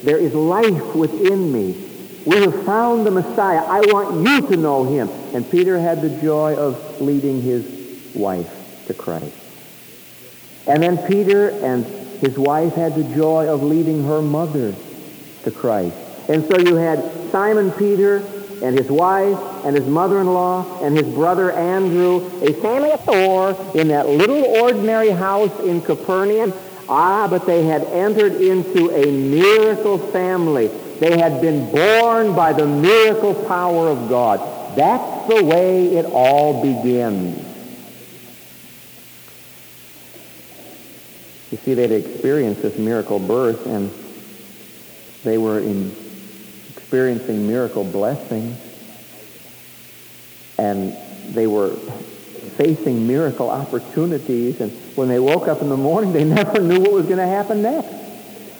There 0.03 0.17
is 0.17 0.33
life 0.33 0.95
within 0.95 1.51
me. 1.51 1.86
We 2.27 2.35
have 2.41 2.65
found 2.65 3.05
the 3.05 3.11
Messiah. 3.11 3.63
I 3.65 3.79
want 3.85 4.27
you 4.27 4.45
to 4.49 4.57
know 4.57 4.83
him. 4.83 5.07
And 5.33 5.49
Peter 5.49 5.79
had 5.79 6.01
the 6.01 6.09
joy 6.21 6.57
of 6.57 6.99
leading 6.99 7.41
his 7.41 8.13
wife 8.13 8.83
to 8.87 8.93
Christ. 8.93 9.33
And 10.67 10.83
then 10.83 10.97
Peter 11.07 11.51
and 11.51 11.85
his 11.85 12.37
wife 12.37 12.73
had 12.73 12.95
the 12.95 13.05
joy 13.15 13.47
of 13.47 13.63
leading 13.63 14.03
her 14.03 14.21
mother 14.21 14.75
to 15.43 15.51
Christ. 15.51 15.95
And 16.27 16.43
so 16.47 16.57
you 16.57 16.75
had 16.75 17.31
Simon 17.31 17.71
Peter 17.71 18.17
and 18.61 18.77
his 18.77 18.91
wife 18.91 19.39
and 19.63 19.73
his 19.73 19.85
mother-in-law 19.87 20.83
and 20.83 20.97
his 20.97 21.07
brother 21.13 21.53
Andrew, 21.53 22.17
a 22.41 22.51
family 22.61 22.91
of 22.91 23.05
four 23.05 23.51
in 23.73 23.87
that 23.87 24.09
little 24.09 24.43
ordinary 24.61 25.11
house 25.11 25.57
in 25.61 25.81
Capernaum. 25.81 26.51
Ah, 26.89 27.29
but 27.29 27.45
they 27.45 27.63
had 27.63 27.83
entered 27.85 28.33
into 28.33 28.91
a 28.91 29.11
miracle 29.11 29.97
family. 29.97 30.69
They 30.99 31.17
had 31.17 31.41
been 31.41 31.71
born 31.71 32.35
by 32.35 32.53
the 32.53 32.65
miracle 32.65 33.35
power 33.45 33.89
of 33.89 34.09
God. 34.09 34.39
That's 34.75 35.27
the 35.27 35.43
way 35.43 35.95
it 35.95 36.05
all 36.05 36.61
begins. 36.61 37.43
You 41.51 41.57
see, 41.57 41.73
they'd 41.75 41.91
experienced 41.91 42.61
this 42.61 42.77
miracle 42.77 43.19
birth, 43.19 43.65
and 43.65 43.91
they 45.23 45.37
were 45.37 45.59
in 45.59 45.95
experiencing 46.75 47.47
miracle 47.47 47.83
blessings, 47.83 48.57
and 50.57 50.95
they 51.33 51.47
were 51.47 51.75
facing 52.57 53.07
miracle 53.07 53.49
opportunities, 53.49 54.59
and 54.59 54.71
when 54.95 55.07
they 55.07 55.19
woke 55.19 55.47
up 55.47 55.61
in 55.61 55.69
the 55.69 55.77
morning, 55.77 56.11
they 56.11 56.23
never 56.25 56.59
knew 56.59 56.79
what 56.79 56.91
was 56.91 57.05
going 57.05 57.17
to 57.17 57.27
happen 57.27 57.61
next. 57.61 58.06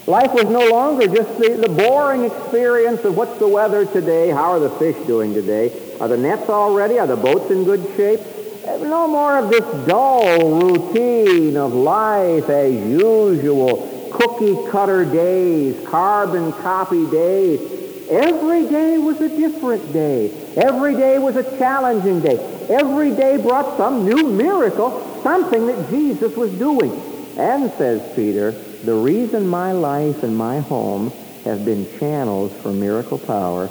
Life 0.08 0.32
was 0.32 0.46
no 0.46 0.66
longer 0.70 1.06
just 1.06 1.38
the, 1.38 1.50
the 1.50 1.68
boring 1.68 2.24
experience 2.24 3.04
of 3.04 3.14
what's 3.14 3.38
the 3.38 3.46
weather 3.46 3.84
today, 3.84 4.30
how 4.30 4.52
are 4.52 4.58
the 4.58 4.70
fish 4.70 4.96
doing 5.06 5.34
today, 5.34 5.70
are 6.00 6.08
the 6.08 6.16
nets 6.16 6.48
all 6.48 6.72
ready, 6.72 6.98
are 6.98 7.06
the 7.06 7.14
boats 7.14 7.50
in 7.50 7.64
good 7.64 7.84
shape, 7.94 8.20
eh, 8.64 8.78
no 8.78 9.06
more 9.06 9.36
of 9.36 9.50
this 9.50 9.86
dull 9.86 10.62
routine 10.62 11.58
of 11.58 11.74
life 11.74 12.48
as 12.48 12.72
usual, 12.72 14.08
cookie 14.10 14.56
cutter 14.70 15.04
days, 15.04 15.86
carbon 15.86 16.52
copy 16.54 17.04
days. 17.10 17.60
Every 18.08 18.66
day 18.66 18.96
was 18.96 19.20
a 19.20 19.28
different 19.28 19.92
day. 19.92 20.30
Every 20.56 20.94
day 20.94 21.18
was 21.18 21.36
a 21.36 21.58
challenging 21.58 22.22
day. 22.22 22.38
Every 22.70 23.10
day 23.10 23.36
brought 23.36 23.76
some 23.76 24.06
new 24.06 24.30
miracle, 24.30 25.20
something 25.22 25.66
that 25.66 25.90
Jesus 25.90 26.34
was 26.34 26.50
doing. 26.52 26.92
And, 27.36 27.70
says 27.72 28.00
Peter, 28.16 28.54
the 28.84 28.94
reason 28.94 29.46
my 29.46 29.72
life 29.72 30.22
and 30.22 30.36
my 30.36 30.60
home 30.60 31.10
have 31.44 31.64
been 31.64 31.98
channels 31.98 32.52
for 32.62 32.72
miracle 32.72 33.18
power 33.18 33.70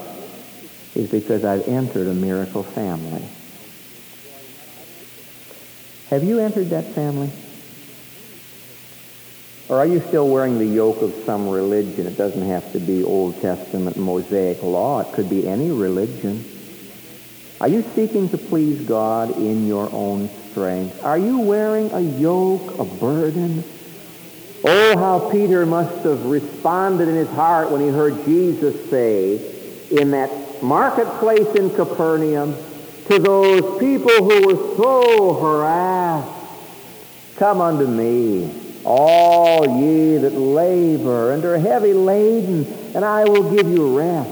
is 0.96 1.10
because 1.10 1.46
I've 1.46 1.68
entered 1.68 2.08
a 2.08 2.14
miracle 2.14 2.64
family. 2.64 3.24
Have 6.10 6.24
you 6.24 6.40
entered 6.40 6.70
that 6.72 6.94
family? 6.94 7.32
Or 9.70 9.80
are 9.80 9.86
you 9.86 10.02
still 10.08 10.28
wearing 10.28 10.58
the 10.58 10.66
yoke 10.66 11.02
of 11.02 11.14
some 11.26 11.50
religion? 11.50 12.08
It 12.08 12.18
doesn't 12.18 12.48
have 12.48 12.72
to 12.72 12.80
be 12.80 13.04
Old 13.04 13.42
Testament 13.42 13.98
Mosaic 13.98 14.64
law. 14.64 15.02
It 15.02 15.14
could 15.14 15.30
be 15.30 15.48
any 15.48 15.70
religion. 15.70 16.46
Are 17.60 17.68
you 17.68 17.84
seeking 17.94 18.30
to 18.30 18.38
please 18.38 18.80
God 18.82 19.36
in 19.38 19.68
your 19.68 19.92
own 19.92 20.30
strength? 20.52 21.04
Are 21.04 21.18
you 21.18 21.40
wearing 21.40 21.92
a 21.92 22.00
yoke, 22.00 22.80
a 22.80 22.86
burden? 22.86 23.64
Oh, 24.70 24.98
how 24.98 25.30
Peter 25.30 25.66
must 25.66 26.04
have 26.04 26.26
responded 26.26 27.08
in 27.08 27.16
his 27.16 27.30
heart 27.30 27.72
when 27.72 27.80
he 27.80 27.88
heard 27.88 28.26
Jesus 28.26 28.90
say 28.90 29.40
in 29.92 30.12
that 30.12 30.30
marketplace 30.62 31.48
in 31.56 31.70
Capernaum, 31.70 32.54
to 33.06 33.18
those 33.18 33.80
people 33.80 34.12
who 34.12 34.46
were 34.46 34.76
so 34.76 35.36
harassed. 35.36 36.30
Come 37.38 37.62
unto 37.62 37.88
me, 37.88 38.54
all 38.84 39.80
ye 39.80 40.18
that 40.18 40.34
labor 40.34 41.32
and 41.32 41.46
are 41.46 41.58
heavy 41.58 41.94
laden, 41.94 42.66
and 42.94 43.06
I 43.06 43.24
will 43.24 43.50
give 43.50 43.70
you 43.70 43.98
rest. 43.98 44.30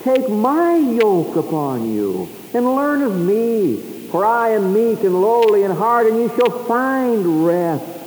Take 0.00 0.30
my 0.30 0.76
yoke 0.76 1.36
upon 1.36 1.92
you 1.92 2.26
and 2.54 2.64
learn 2.64 3.02
of 3.02 3.14
me, 3.20 3.76
for 4.10 4.24
I 4.24 4.52
am 4.52 4.72
meek 4.72 5.04
and 5.04 5.20
lowly 5.20 5.64
in 5.64 5.72
heart, 5.72 6.06
and 6.06 6.16
you 6.16 6.28
shall 6.38 6.64
find 6.64 7.44
rest 7.44 7.97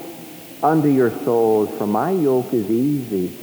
unto 0.64 0.88
your 0.88 1.12
souls. 1.24 1.70
For 1.78 1.88
my 1.88 2.12
yoke 2.12 2.54
is 2.54 2.70
easy 2.70 3.36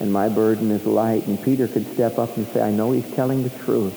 and 0.00 0.12
my 0.12 0.28
burden 0.28 0.70
is 0.70 0.84
light. 0.86 1.26
And 1.26 1.42
Peter 1.42 1.68
could 1.68 1.86
step 1.94 2.18
up 2.18 2.36
and 2.36 2.46
say, 2.48 2.62
I 2.62 2.70
know 2.70 2.92
he's 2.92 3.10
telling 3.14 3.42
the 3.42 3.50
truth. 3.50 3.94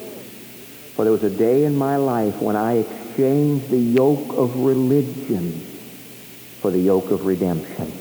For 0.96 1.04
there 1.04 1.12
was 1.12 1.24
a 1.24 1.30
day 1.30 1.66
in 1.66 1.76
my 1.76 1.96
life 1.96 2.42
when 2.42 2.56
I 2.56 2.78
exchanged 2.78 3.70
the 3.70 3.78
yoke 3.78 4.38
of 4.38 4.58
religion 4.58 5.52
for 6.62 6.72
the 6.72 6.80
yoke 6.80 7.12
of 7.12 7.26
redemption. 7.26 7.92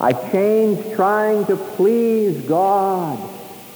I 0.00 0.12
changed 0.12 0.92
trying 0.94 1.46
to 1.46 1.56
please 1.56 2.40
God 2.42 3.18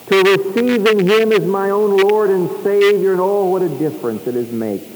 to 0.08 0.22
receiving 0.22 1.06
him 1.06 1.32
as 1.32 1.44
my 1.44 1.70
own 1.70 1.96
Lord 1.96 2.30
and 2.30 2.50
Savior, 2.62 3.12
and 3.12 3.20
oh, 3.20 3.44
what 3.46 3.62
a 3.62 3.68
difference 3.68 4.26
it 4.26 4.34
has 4.34 4.50
made. 4.50 4.86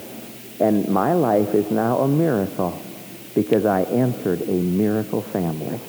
And 0.58 0.88
my 0.88 1.12
life 1.12 1.54
is 1.54 1.70
now 1.70 1.98
a 1.98 2.08
miracle 2.08 2.80
because 3.34 3.64
I 3.64 3.84
entered 3.84 4.42
a 4.42 4.52
miracle 4.52 5.22
family. 5.22 5.80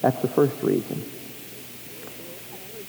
That's 0.00 0.20
the 0.20 0.28
first 0.28 0.62
reason. 0.62 1.02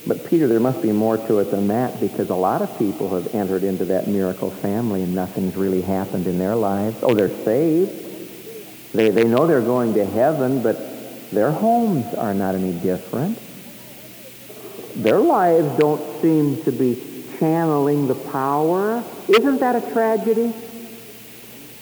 But 0.07 0.25
Peter, 0.25 0.47
there 0.47 0.59
must 0.59 0.81
be 0.81 0.91
more 0.91 1.17
to 1.17 1.39
it 1.39 1.45
than 1.45 1.67
that 1.69 1.99
because 1.99 2.29
a 2.29 2.35
lot 2.35 2.61
of 2.61 2.77
people 2.77 3.09
have 3.09 3.33
entered 3.33 3.63
into 3.63 3.85
that 3.85 4.07
miracle 4.07 4.51
family 4.51 5.01
and 5.01 5.15
nothing's 5.15 5.55
really 5.55 5.81
happened 5.81 6.27
in 6.27 6.37
their 6.37 6.55
lives. 6.55 6.97
Oh, 7.01 7.13
they're 7.13 7.29
saved. 7.43 7.91
They, 8.93 9.09
they 9.09 9.23
know 9.23 9.47
they're 9.47 9.61
going 9.61 9.93
to 9.95 10.05
heaven, 10.05 10.61
but 10.61 11.31
their 11.31 11.51
homes 11.51 12.13
are 12.13 12.33
not 12.33 12.53
any 12.55 12.73
different. 12.73 13.39
Their 14.95 15.19
lives 15.19 15.77
don't 15.79 16.21
seem 16.21 16.63
to 16.63 16.71
be 16.71 17.01
channeling 17.39 18.07
the 18.07 18.15
power. 18.15 19.03
Isn't 19.27 19.59
that 19.59 19.75
a 19.75 19.91
tragedy? 19.91 20.53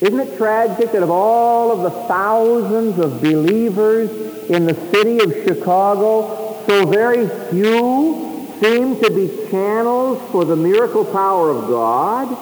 Isn't 0.04 0.20
it 0.20 0.36
tragic 0.36 0.92
that 0.92 1.02
of 1.02 1.10
all 1.10 1.72
of 1.72 1.82
the 1.84 2.08
thousands 2.10 3.00
of 3.00 3.22
believers 3.22 4.10
in 4.50 4.66
the 4.66 4.74
city 4.92 5.20
of 5.20 5.32
Chicago, 5.46 6.62
so 6.68 6.86
very 6.86 7.26
few 7.50 8.50
seem 8.60 9.00
to 9.02 9.10
be 9.10 9.50
channels 9.50 10.22
for 10.30 10.44
the 10.44 10.58
miracle 10.58 11.06
power 11.06 11.52
of 11.52 11.70
God. 11.70 12.38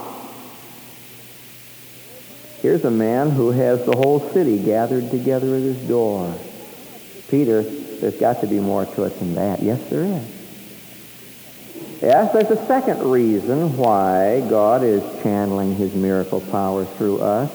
Here's 2.63 2.84
a 2.84 2.89
man 2.89 3.30
who 3.30 3.51
has 3.51 3.86
the 3.86 3.96
whole 3.96 4.27
city 4.32 4.58
gathered 4.58 5.12
together 5.12 5.56
at 5.56 5.62
his 5.62 5.77
door. 5.88 6.36
Peter, 7.30 7.62
there's 7.62 8.18
got 8.18 8.41
to 8.41 8.48
be 8.48 8.60
more 8.60 8.88
to 8.88 9.03
it 9.03 9.20
than 9.20 9.36
that. 9.36 9.62
Yes, 9.62 9.80
there 9.88 10.03
is. 10.03 10.40
Yes, 12.01 12.34
there's 12.34 12.50
a 12.50 12.65
second 12.65 13.03
reason 13.03 13.77
why 13.77 14.41
God 14.50 14.81
is 14.84 15.03
channeling 15.22 15.75
his 15.75 15.93
miracle 15.93 16.41
power 16.41 16.84
through 16.84 17.22
us. 17.22 17.51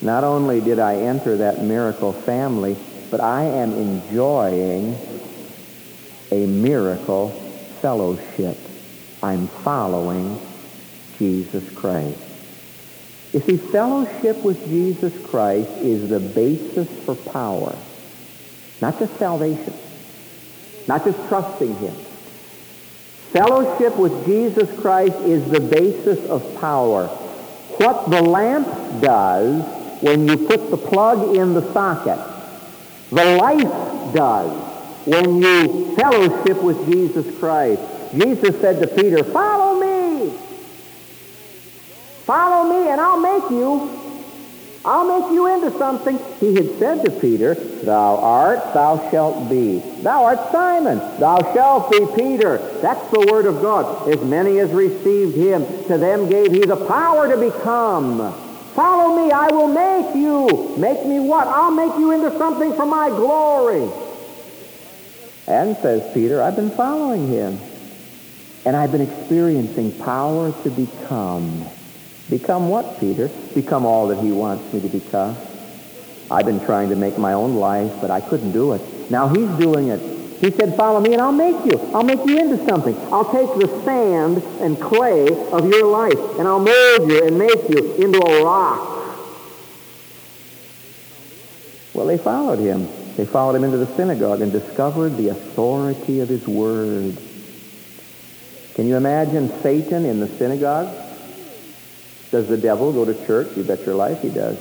Not 0.00 0.22
only 0.22 0.60
did 0.60 0.78
I 0.78 0.94
enter 0.98 1.38
that 1.38 1.64
miracle 1.64 2.12
family, 2.12 2.76
but 3.10 3.20
I 3.20 3.42
am 3.42 3.72
enjoying 3.72 4.96
a 6.30 6.46
miracle 6.46 7.30
fellowship. 7.80 8.56
I'm 9.20 9.48
following 9.48 10.38
Jesus 11.18 11.68
Christ. 11.74 12.20
You 13.32 13.40
see, 13.40 13.56
fellowship 13.56 14.36
with 14.44 14.64
Jesus 14.68 15.12
Christ 15.26 15.70
is 15.78 16.08
the 16.08 16.20
basis 16.20 16.88
for 17.04 17.16
power. 17.16 17.76
Not 18.80 19.00
just 19.00 19.16
salvation. 19.18 19.74
Not 20.86 21.04
just 21.04 21.18
trusting 21.28 21.74
him. 21.78 21.94
Fellowship 23.32 23.96
with 23.96 24.26
Jesus 24.26 24.68
Christ 24.80 25.16
is 25.20 25.50
the 25.50 25.60
basis 25.60 26.22
of 26.28 26.42
power. 26.60 27.06
what 27.78 28.10
the 28.10 28.20
lamp 28.22 28.66
does 29.00 29.62
when 30.02 30.28
you 30.28 30.36
put 30.36 30.70
the 30.70 30.76
plug 30.76 31.34
in 31.34 31.54
the 31.54 31.72
socket. 31.72 32.18
The 33.10 33.36
life 33.36 34.14
does 34.14 34.50
when 35.06 35.40
you 35.42 35.96
fellowship 35.96 36.62
with 36.62 36.84
Jesus 36.86 37.38
Christ. 37.38 37.80
Jesus 38.12 38.60
said 38.60 38.80
to 38.82 38.86
Peter, 38.86 39.24
follow 39.24 39.80
me. 39.80 40.30
Follow 42.26 42.70
me 42.70 42.88
and 42.90 43.00
I'll 43.00 43.20
make 43.20 43.50
you 43.50 44.01
I'll 44.84 45.06
make 45.06 45.32
you 45.32 45.46
into 45.46 45.76
something. 45.78 46.18
He 46.40 46.56
had 46.56 46.78
said 46.78 47.04
to 47.04 47.10
Peter, 47.20 47.54
Thou 47.54 48.16
art, 48.16 48.74
thou 48.74 49.10
shalt 49.10 49.48
be. 49.48 49.78
Thou 49.78 50.24
art 50.24 50.50
Simon, 50.50 50.98
thou 51.20 51.38
shalt 51.54 51.90
be 51.92 52.04
Peter. 52.16 52.58
That's 52.82 53.08
the 53.12 53.20
word 53.30 53.46
of 53.46 53.62
God. 53.62 54.08
As 54.08 54.20
many 54.22 54.58
as 54.58 54.70
received 54.70 55.36
him, 55.36 55.64
to 55.84 55.98
them 55.98 56.28
gave 56.28 56.50
he 56.50 56.64
the 56.64 56.84
power 56.86 57.28
to 57.28 57.36
become. 57.36 58.34
Follow 58.74 59.24
me, 59.24 59.30
I 59.30 59.48
will 59.50 59.68
make 59.68 60.16
you. 60.16 60.74
Make 60.78 61.06
me 61.06 61.20
what? 61.20 61.46
I'll 61.46 61.70
make 61.70 61.96
you 61.98 62.10
into 62.10 62.36
something 62.36 62.74
for 62.74 62.86
my 62.86 63.08
glory. 63.08 63.88
And 65.46 65.76
says 65.76 66.12
Peter, 66.12 66.42
I've 66.42 66.56
been 66.56 66.70
following 66.70 67.28
him. 67.28 67.60
And 68.64 68.76
I've 68.76 68.90
been 68.90 69.02
experiencing 69.02 69.92
power 69.98 70.52
to 70.62 70.70
become. 70.70 71.68
Become 72.30 72.68
what, 72.68 72.98
Peter? 72.98 73.28
Become 73.54 73.84
all 73.84 74.08
that 74.08 74.18
he 74.22 74.32
wants 74.32 74.72
me 74.72 74.80
to 74.80 74.88
become. 74.88 75.36
I've 76.30 76.46
been 76.46 76.64
trying 76.64 76.88
to 76.88 76.96
make 76.96 77.18
my 77.18 77.34
own 77.34 77.56
life, 77.56 77.92
but 78.00 78.10
I 78.10 78.20
couldn't 78.20 78.52
do 78.52 78.72
it. 78.72 79.10
Now 79.10 79.28
he's 79.28 79.50
doing 79.58 79.88
it. 79.88 80.00
He 80.40 80.50
said, 80.50 80.76
follow 80.76 80.98
me 80.98 81.12
and 81.12 81.22
I'll 81.22 81.30
make 81.30 81.64
you. 81.66 81.78
I'll 81.94 82.02
make 82.02 82.24
you 82.26 82.38
into 82.38 82.64
something. 82.66 82.96
I'll 83.12 83.30
take 83.30 83.48
the 83.60 83.68
sand 83.84 84.42
and 84.60 84.80
clay 84.80 85.28
of 85.28 85.68
your 85.68 85.86
life 85.86 86.18
and 86.38 86.48
I'll 86.48 86.58
mold 86.58 87.10
you 87.10 87.24
and 87.24 87.38
make 87.38 87.68
you 87.68 87.94
into 87.94 88.18
a 88.18 88.44
rock. 88.44 88.88
Well, 91.94 92.06
they 92.06 92.18
followed 92.18 92.58
him. 92.58 92.88
They 93.16 93.26
followed 93.26 93.54
him 93.54 93.64
into 93.64 93.76
the 93.76 93.86
synagogue 93.94 94.40
and 94.40 94.50
discovered 94.50 95.10
the 95.10 95.28
authority 95.28 96.20
of 96.20 96.28
his 96.28 96.48
word. 96.48 97.16
Can 98.74 98.88
you 98.88 98.96
imagine 98.96 99.50
Satan 99.60 100.06
in 100.06 100.18
the 100.18 100.28
synagogue? 100.28 101.01
Does 102.32 102.48
the 102.48 102.56
devil 102.56 102.92
go 102.92 103.04
to 103.04 103.26
church? 103.26 103.54
You 103.56 103.62
bet 103.62 103.84
your 103.84 103.94
life 103.94 104.22
he 104.22 104.30
does. 104.30 104.58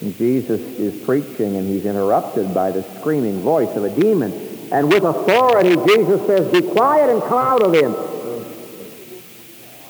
And 0.00 0.16
Jesus 0.16 0.60
is 0.60 1.00
preaching 1.04 1.56
and 1.56 1.68
he's 1.68 1.86
interrupted 1.86 2.52
by 2.52 2.72
the 2.72 2.82
screaming 2.98 3.40
voice 3.42 3.74
of 3.76 3.84
a 3.84 3.90
demon. 3.90 4.32
And 4.72 4.92
with 4.92 5.04
authority, 5.04 5.76
Jesus 5.86 6.26
says, 6.26 6.50
be 6.50 6.62
quiet 6.68 7.10
and 7.10 7.22
come 7.22 7.38
out 7.38 7.62
of 7.62 7.72
him. 7.72 7.94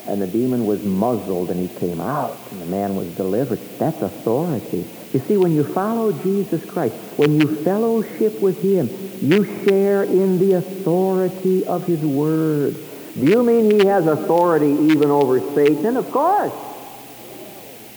And 0.07 0.21
the 0.21 0.27
demon 0.27 0.67
was 0.67 0.83
muzzled 0.83 1.49
and 1.49 1.59
he 1.59 1.75
came 1.79 1.99
out 1.99 2.37
and 2.51 2.61
the 2.61 2.65
man 2.67 2.95
was 2.95 3.07
delivered. 3.15 3.59
That's 3.79 3.99
authority. 4.03 4.85
You 5.13 5.19
see, 5.21 5.37
when 5.37 5.53
you 5.53 5.63
follow 5.63 6.11
Jesus 6.11 6.63
Christ, 6.65 6.93
when 7.17 7.39
you 7.39 7.55
fellowship 7.63 8.39
with 8.41 8.61
him, 8.61 8.89
you 9.21 9.43
share 9.65 10.03
in 10.03 10.37
the 10.37 10.53
authority 10.53 11.65
of 11.65 11.87
his 11.87 12.01
word. 12.01 12.75
Do 13.15 13.25
you 13.25 13.43
mean 13.43 13.79
he 13.79 13.85
has 13.87 14.07
authority 14.07 14.71
even 14.71 15.09
over 15.09 15.39
Satan? 15.53 15.97
Of 15.97 16.09
course. 16.11 16.53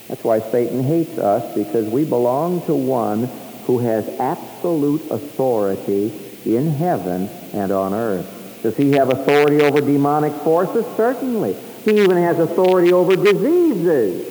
That's 0.08 0.22
why 0.22 0.40
Satan 0.40 0.82
hates 0.82 1.18
us, 1.18 1.54
because 1.54 1.88
we 1.88 2.04
belong 2.04 2.64
to 2.66 2.74
one 2.74 3.24
who 3.66 3.78
has 3.78 4.06
absolute 4.20 5.10
authority 5.10 6.12
in 6.44 6.70
heaven 6.70 7.28
and 7.52 7.72
on 7.72 7.94
earth. 7.94 8.60
Does 8.62 8.76
he 8.76 8.92
have 8.92 9.10
authority 9.10 9.60
over 9.60 9.80
demonic 9.80 10.32
forces? 10.42 10.84
Certainly. 10.96 11.56
He 11.84 12.02
even 12.02 12.16
has 12.16 12.38
authority 12.38 12.92
over 12.92 13.16
diseases. 13.16 14.30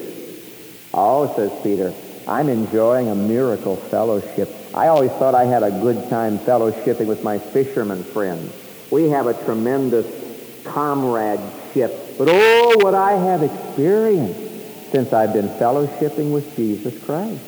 Oh, 0.93 1.33
says 1.35 1.51
Peter, 1.63 1.93
I'm 2.27 2.49
enjoying 2.49 3.09
a 3.09 3.15
miracle 3.15 3.75
fellowship. 3.75 4.49
I 4.73 4.87
always 4.87 5.11
thought 5.11 5.35
I 5.35 5.45
had 5.45 5.63
a 5.63 5.71
good 5.71 6.09
time 6.09 6.39
fellowshipping 6.39 7.05
with 7.05 7.23
my 7.23 7.39
fisherman 7.39 8.03
friends. 8.03 8.53
We 8.91 9.09
have 9.09 9.27
a 9.27 9.33
tremendous 9.45 10.22
comradeship. 10.63 12.17
But 12.17 12.27
oh, 12.29 12.77
what 12.81 12.95
I 12.95 13.13
have 13.13 13.43
experienced 13.43 14.91
since 14.91 15.11
I've 15.11 15.33
been 15.33 15.49
fellowshipping 15.49 16.31
with 16.31 16.55
Jesus 16.55 17.03
Christ. 17.03 17.41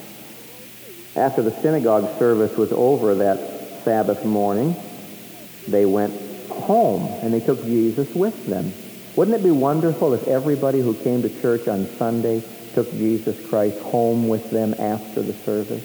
After 1.15 1.41
the 1.41 1.51
synagogue 1.61 2.17
service 2.17 2.57
was 2.57 2.71
over 2.71 3.15
that 3.15 3.83
Sabbath 3.83 4.25
morning, 4.25 4.75
they 5.67 5.85
went 5.85 6.19
home 6.49 7.03
and 7.21 7.33
they 7.33 7.39
took 7.39 7.63
Jesus 7.63 8.13
with 8.15 8.47
them. 8.47 8.73
Wouldn't 9.15 9.37
it 9.37 9.43
be 9.43 9.51
wonderful 9.51 10.13
if 10.13 10.27
everybody 10.27 10.81
who 10.81 10.93
came 10.95 11.21
to 11.21 11.41
church 11.41 11.67
on 11.67 11.87
Sunday 11.97 12.43
took 12.73 12.91
Jesus 12.91 13.37
Christ 13.47 13.79
home 13.79 14.27
with 14.27 14.49
them 14.49 14.73
after 14.77 15.21
the 15.21 15.33
service? 15.33 15.83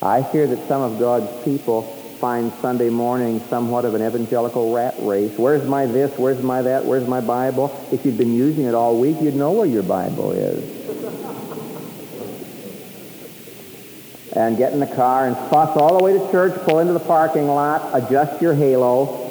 I 0.00 0.22
fear 0.22 0.46
that 0.46 0.68
some 0.68 0.80
of 0.80 0.98
God's 0.98 1.44
people 1.44 1.99
find 2.20 2.52
Sunday 2.60 2.90
morning 2.90 3.40
somewhat 3.48 3.86
of 3.86 3.94
an 3.94 4.02
evangelical 4.02 4.74
rat 4.74 4.94
race. 4.98 5.32
Where's 5.38 5.66
my 5.66 5.86
this? 5.86 6.16
Where's 6.18 6.42
my 6.42 6.60
that? 6.62 6.84
Where's 6.84 7.08
my 7.08 7.22
Bible? 7.22 7.74
If 7.90 8.04
you'd 8.04 8.18
been 8.18 8.34
using 8.34 8.66
it 8.66 8.74
all 8.74 9.00
week, 9.00 9.16
you'd 9.22 9.34
know 9.34 9.52
where 9.52 9.66
your 9.66 9.82
Bible 9.82 10.32
is. 10.32 10.80
and 14.32 14.56
get 14.56 14.72
in 14.72 14.80
the 14.80 14.86
car 14.86 15.26
and 15.26 15.36
fuss 15.50 15.76
all 15.76 15.98
the 15.98 16.04
way 16.04 16.12
to 16.12 16.30
church, 16.30 16.54
pull 16.62 16.78
into 16.78 16.92
the 16.92 17.00
parking 17.00 17.48
lot, 17.48 17.90
adjust 17.92 18.40
your 18.40 18.54
halo, 18.54 19.26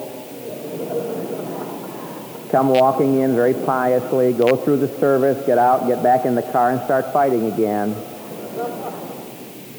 come 2.51 2.67
walking 2.67 3.19
in 3.19 3.33
very 3.33 3.53
piously, 3.53 4.33
go 4.33 4.57
through 4.57 4.77
the 4.77 4.89
service, 4.99 5.43
get 5.45 5.57
out, 5.57 5.87
get 5.87 6.03
back 6.03 6.25
in 6.25 6.35
the 6.35 6.41
car, 6.41 6.71
and 6.71 6.81
start 6.81 7.13
fighting 7.13 7.45
again. 7.51 7.95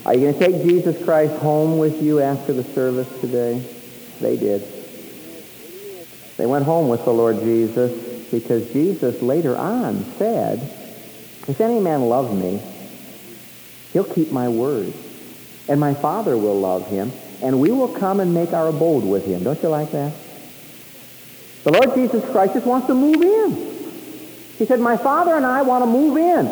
Are 0.06 0.14
you 0.14 0.20
going 0.20 0.38
to 0.38 0.38
take 0.38 0.62
Jesus 0.62 1.02
Christ 1.04 1.34
home 1.34 1.78
with 1.78 2.02
you 2.02 2.20
after 2.20 2.54
the 2.54 2.64
service 2.64 3.08
today? 3.20 3.62
They 4.20 4.36
did. 4.36 4.66
They 6.38 6.46
went 6.46 6.64
home 6.64 6.88
with 6.88 7.04
the 7.04 7.12
Lord 7.12 7.40
Jesus 7.40 7.92
because 8.30 8.72
Jesus 8.72 9.20
later 9.20 9.58
on 9.58 10.04
said, 10.16 10.58
If 11.46 11.60
any 11.60 11.80
man 11.80 12.02
love 12.02 12.34
me, 12.34 12.62
he'll 13.92 14.04
keep 14.04 14.32
my 14.32 14.48
word. 14.48 14.92
And 15.68 15.78
my 15.78 15.92
Father 15.92 16.36
will 16.36 16.58
love 16.58 16.86
him, 16.88 17.12
and 17.42 17.60
we 17.60 17.70
will 17.70 17.88
come 17.88 18.20
and 18.20 18.32
make 18.32 18.54
our 18.54 18.68
abode 18.68 19.04
with 19.04 19.26
him. 19.26 19.44
Don't 19.44 19.62
you 19.62 19.68
like 19.68 19.92
that? 19.92 20.12
The 21.64 21.72
Lord 21.72 21.94
Jesus 21.94 22.24
Christ 22.30 22.54
just 22.54 22.66
wants 22.66 22.86
to 22.86 22.94
move 22.94 23.22
in. 23.22 23.70
He 24.56 24.64
said, 24.64 24.80
My 24.80 24.96
Father 24.96 25.36
and 25.36 25.44
I 25.44 25.60
want 25.60 25.82
to 25.82 25.86
move 25.86 26.16
in, 26.16 26.46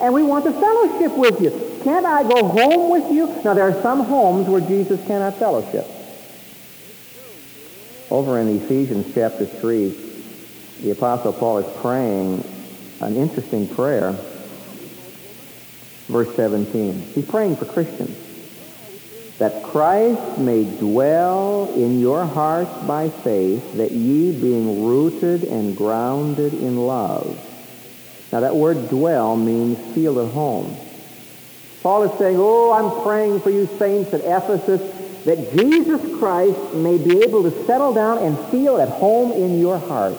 and 0.00 0.14
we 0.14 0.22
want 0.22 0.44
to 0.44 0.52
fellowship 0.52 1.18
with 1.18 1.40
you. 1.40 1.71
Can't 1.84 2.06
I 2.06 2.22
go 2.22 2.46
home 2.46 2.90
with 2.90 3.10
you? 3.10 3.26
Now, 3.44 3.54
there 3.54 3.68
are 3.68 3.82
some 3.82 4.04
homes 4.04 4.48
where 4.48 4.60
Jesus 4.60 5.04
cannot 5.06 5.36
fellowship. 5.36 5.86
Over 8.10 8.38
in 8.38 8.62
Ephesians 8.62 9.12
chapter 9.14 9.46
3, 9.46 9.88
the 10.82 10.90
Apostle 10.90 11.32
Paul 11.32 11.58
is 11.58 11.76
praying 11.80 12.44
an 13.00 13.16
interesting 13.16 13.66
prayer. 13.66 14.12
Verse 16.08 16.34
17. 16.36 17.00
He's 17.14 17.26
praying 17.26 17.56
for 17.56 17.64
Christians. 17.64 18.18
That 19.38 19.64
Christ 19.64 20.38
may 20.38 20.64
dwell 20.64 21.72
in 21.74 21.98
your 21.98 22.24
hearts 22.26 22.70
by 22.86 23.08
faith, 23.08 23.76
that 23.76 23.90
ye 23.90 24.30
being 24.30 24.84
rooted 24.84 25.42
and 25.42 25.76
grounded 25.76 26.54
in 26.54 26.86
love. 26.86 27.48
Now 28.30 28.40
that 28.40 28.54
word 28.54 28.88
dwell 28.88 29.36
means 29.36 29.78
feel 29.94 30.20
at 30.20 30.32
home. 30.32 30.76
Paul 31.82 32.04
is 32.04 32.18
saying, 32.18 32.36
oh, 32.38 32.72
I'm 32.72 33.02
praying 33.02 33.40
for 33.40 33.50
you 33.50 33.68
saints 33.78 34.14
at 34.14 34.20
Ephesus 34.20 34.80
that 35.24 35.52
Jesus 35.56 36.00
Christ 36.18 36.74
may 36.74 36.96
be 36.96 37.22
able 37.22 37.42
to 37.42 37.64
settle 37.64 37.92
down 37.92 38.18
and 38.18 38.38
feel 38.50 38.80
at 38.80 38.88
home 38.88 39.32
in 39.32 39.58
your 39.60 39.78
heart. 39.78 40.16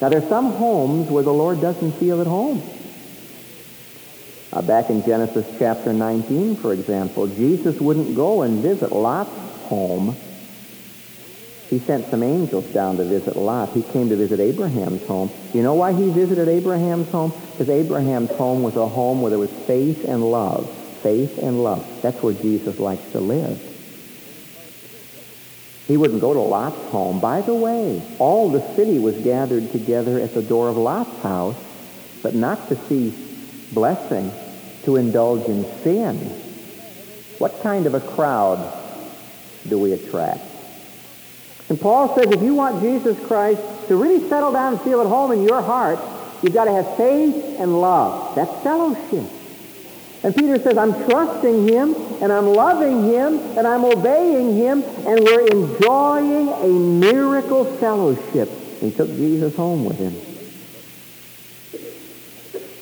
Now, 0.00 0.08
there's 0.08 0.28
some 0.28 0.52
homes 0.52 1.10
where 1.10 1.22
the 1.22 1.32
Lord 1.32 1.60
doesn't 1.60 1.92
feel 1.92 2.20
at 2.20 2.26
home. 2.26 2.62
Uh, 4.52 4.62
back 4.62 4.90
in 4.90 5.04
Genesis 5.04 5.46
chapter 5.58 5.92
19, 5.92 6.56
for 6.56 6.72
example, 6.72 7.26
Jesus 7.28 7.80
wouldn't 7.80 8.16
go 8.16 8.42
and 8.42 8.60
visit 8.62 8.92
Lot's 8.92 9.30
home. 9.68 10.16
He 11.68 11.78
sent 11.78 12.10
some 12.10 12.22
angels 12.22 12.64
down 12.72 12.96
to 12.96 13.04
visit 13.04 13.36
Lot. 13.36 13.70
He 13.70 13.82
came 13.82 14.08
to 14.08 14.16
visit 14.16 14.40
Abraham's 14.40 15.06
home. 15.06 15.30
You 15.54 15.62
know 15.62 15.74
why 15.74 15.92
he 15.92 16.10
visited 16.10 16.48
Abraham's 16.48 17.08
home? 17.10 17.32
Because 17.52 17.70
Abraham's 17.70 18.30
home 18.30 18.62
was 18.62 18.74
a 18.76 18.88
home 18.88 19.22
where 19.22 19.30
there 19.30 19.38
was 19.38 19.52
faith 19.66 20.04
and 20.04 20.28
love 20.30 20.79
faith 21.02 21.38
and 21.38 21.62
love. 21.62 21.86
That's 22.02 22.22
where 22.22 22.34
Jesus 22.34 22.78
likes 22.78 23.12
to 23.12 23.20
live. 23.20 23.58
He 25.86 25.96
wouldn't 25.96 26.20
go 26.20 26.32
to 26.32 26.40
Lot's 26.40 26.90
home. 26.90 27.20
By 27.20 27.40
the 27.40 27.54
way, 27.54 28.00
all 28.18 28.50
the 28.50 28.62
city 28.76 28.98
was 28.98 29.16
gathered 29.16 29.72
together 29.72 30.20
at 30.20 30.34
the 30.34 30.42
door 30.42 30.68
of 30.68 30.76
Lot's 30.76 31.22
house, 31.22 31.56
but 32.22 32.34
not 32.34 32.68
to 32.68 32.76
see 32.86 33.12
blessing, 33.72 34.30
to 34.84 34.96
indulge 34.96 35.48
in 35.48 35.64
sin. 35.82 36.16
What 37.38 37.60
kind 37.62 37.86
of 37.86 37.94
a 37.94 38.00
crowd 38.00 38.72
do 39.68 39.78
we 39.78 39.92
attract? 39.92 40.42
And 41.68 41.80
Paul 41.80 42.14
says 42.14 42.30
if 42.30 42.42
you 42.42 42.54
want 42.54 42.82
Jesus 42.82 43.18
Christ 43.26 43.62
to 43.88 43.96
really 43.96 44.28
settle 44.28 44.52
down 44.52 44.74
and 44.74 44.82
feel 44.82 45.00
at 45.00 45.06
home 45.06 45.32
in 45.32 45.42
your 45.42 45.62
heart, 45.62 45.98
You've 46.42 46.54
got 46.54 46.64
to 46.64 46.72
have 46.72 46.96
faith 46.96 47.58
and 47.58 47.80
love. 47.80 48.34
That's 48.34 48.62
fellowship. 48.62 49.30
And 50.22 50.36
Peter 50.36 50.58
says, 50.58 50.76
I'm 50.76 50.92
trusting 51.08 51.68
him, 51.68 51.94
and 52.20 52.30
I'm 52.30 52.46
loving 52.46 53.04
him, 53.04 53.38
and 53.56 53.66
I'm 53.66 53.84
obeying 53.84 54.54
him, 54.56 54.82
and 54.82 55.20
we're 55.24 55.46
enjoying 55.46 56.48
a 56.48 56.68
miracle 56.68 57.64
fellowship. 57.64 58.50
He 58.80 58.90
took 58.90 59.08
Jesus 59.08 59.56
home 59.56 59.86
with 59.86 59.98
him. 59.98 60.14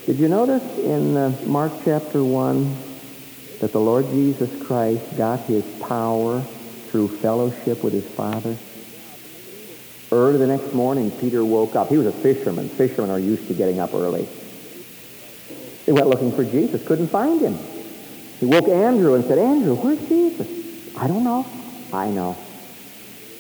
Did 0.07 0.19
you 0.19 0.29
notice 0.29 0.79
in 0.79 1.17
uh, 1.17 1.39
Mark 1.47 1.71
chapter 1.85 2.25
1 2.25 2.77
that 3.61 3.73
the 3.73 3.81
Lord 3.81 4.07
Jesus 4.07 4.51
Christ 4.65 5.17
got 5.17 5.41
his 5.41 5.65
power 5.81 6.41
through 6.91 7.09
fellowship 7.09 7.85
with 7.85 7.93
his 7.93 8.07
Father? 8.07 8.57
Early 10.11 10.39
the 10.39 10.47
next 10.47 10.73
morning, 10.73 11.11
Peter 11.11 11.45
woke 11.45 11.77
up. 11.77 11.89
He 11.89 11.99
was 11.99 12.07
a 12.07 12.13
fisherman. 12.13 12.69
Fishermen 12.71 13.11
are 13.11 13.19
used 13.19 13.47
to 13.49 13.55
getting 13.55 13.79
up 13.79 13.93
early. 13.93 14.27
He 15.89 15.93
went 15.93 16.07
looking 16.09 16.33
for 16.33 16.45
Jesus, 16.45 16.87
couldn't 16.87 17.09
find 17.09 17.41
him. 17.41 17.59
He 18.41 18.45
woke 18.45 18.69
Andrew 18.69 19.15
and 19.15 19.25
said, 19.25 19.39
Andrew, 19.39 19.75
where's 19.75 19.99
Jesus? 20.07 20.47
I 20.95 21.07
don't 21.07 21.25
know. 21.25 21.47
I 21.95 22.11
know. 22.11 22.37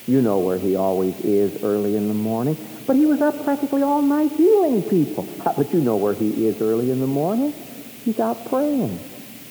You 0.06 0.22
know 0.22 0.38
where 0.38 0.56
he 0.56 0.74
always 0.74 1.14
is 1.20 1.62
early 1.62 1.94
in 1.94 2.08
the 2.08 2.14
morning. 2.14 2.56
But 2.86 2.96
he 2.96 3.04
was 3.04 3.20
up 3.20 3.44
practically 3.44 3.82
all 3.82 4.00
night 4.00 4.32
healing 4.32 4.82
people. 4.82 5.28
Ah, 5.44 5.52
but 5.58 5.74
you 5.74 5.82
know 5.82 5.96
where 5.96 6.14
he 6.14 6.46
is 6.46 6.58
early 6.62 6.90
in 6.90 7.00
the 7.00 7.06
morning. 7.06 7.52
He's 8.06 8.18
out 8.18 8.48
praying. 8.48 8.98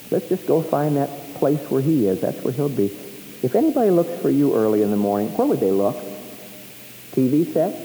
Let's 0.09 0.27
just 0.27 0.47
go 0.47 0.63
find 0.63 0.97
that 0.97 1.35
place 1.35 1.59
where 1.69 1.83
he 1.83 2.07
is. 2.07 2.19
That's 2.19 2.41
where 2.41 2.51
he'll 2.51 2.67
be. 2.67 2.85
If 3.43 3.53
anybody 3.53 3.91
looks 3.91 4.19
for 4.23 4.31
you 4.31 4.55
early 4.55 4.81
in 4.81 4.89
the 4.89 4.97
morning, 4.97 5.37
where 5.37 5.47
would 5.47 5.59
they 5.59 5.69
look? 5.69 5.97
TV 7.13 7.53
set? 7.53 7.75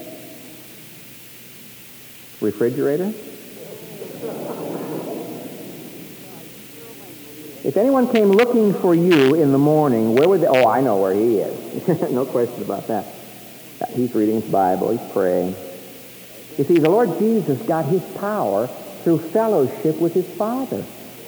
Refrigerator? 2.41 3.13
If 7.63 7.77
anyone 7.77 8.11
came 8.11 8.29
looking 8.29 8.73
for 8.73 8.93
you 8.93 9.35
in 9.35 9.53
the 9.53 9.57
morning, 9.57 10.15
where 10.15 10.27
would 10.27 10.41
they? 10.41 10.47
Oh, 10.47 10.67
I 10.67 10.81
know 10.81 10.97
where 10.97 11.13
he 11.13 11.37
is. 11.37 11.87
no 12.11 12.25
question 12.25 12.61
about 12.61 12.87
that. 12.87 13.05
He's 13.95 14.13
reading 14.13 14.41
his 14.41 14.51
Bible. 14.51 14.91
He's 14.97 15.11
praying. 15.11 15.55
You 16.57 16.63
see, 16.65 16.79
the 16.79 16.89
Lord 16.89 17.17
Jesus 17.19 17.61
got 17.61 17.85
his 17.85 18.03
power 18.17 18.67
through 19.03 19.19
fellowship 19.29 19.97
with 19.97 20.13
his 20.13 20.27
Father. 20.35 20.83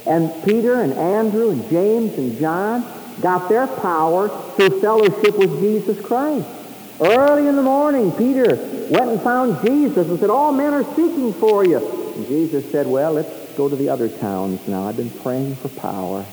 And 0.05 0.31
Peter 0.43 0.81
and 0.81 0.93
Andrew 0.93 1.51
and 1.51 1.67
James 1.69 2.17
and 2.17 2.37
John 2.39 2.85
got 3.21 3.49
their 3.49 3.67
power 3.67 4.29
through 4.55 4.81
fellowship 4.81 5.37
with 5.37 5.59
Jesus 5.59 5.99
Christ. 6.05 6.47
Early 6.99 7.47
in 7.47 7.55
the 7.55 7.63
morning, 7.63 8.11
Peter 8.11 8.55
went 8.89 9.09
and 9.09 9.21
found 9.21 9.65
Jesus 9.65 10.07
and 10.09 10.19
said, 10.19 10.29
All 10.29 10.51
men 10.51 10.73
are 10.73 10.83
seeking 10.95 11.33
for 11.33 11.65
you. 11.65 11.79
And 12.15 12.27
Jesus 12.27 12.69
said, 12.71 12.87
Well, 12.87 13.13
let's 13.13 13.44
go 13.55 13.69
to 13.69 13.75
the 13.75 13.89
other 13.89 14.09
towns 14.09 14.59
now. 14.67 14.87
I've 14.87 14.97
been 14.97 15.11
praying 15.21 15.55
for 15.57 15.69
power. 15.69 16.25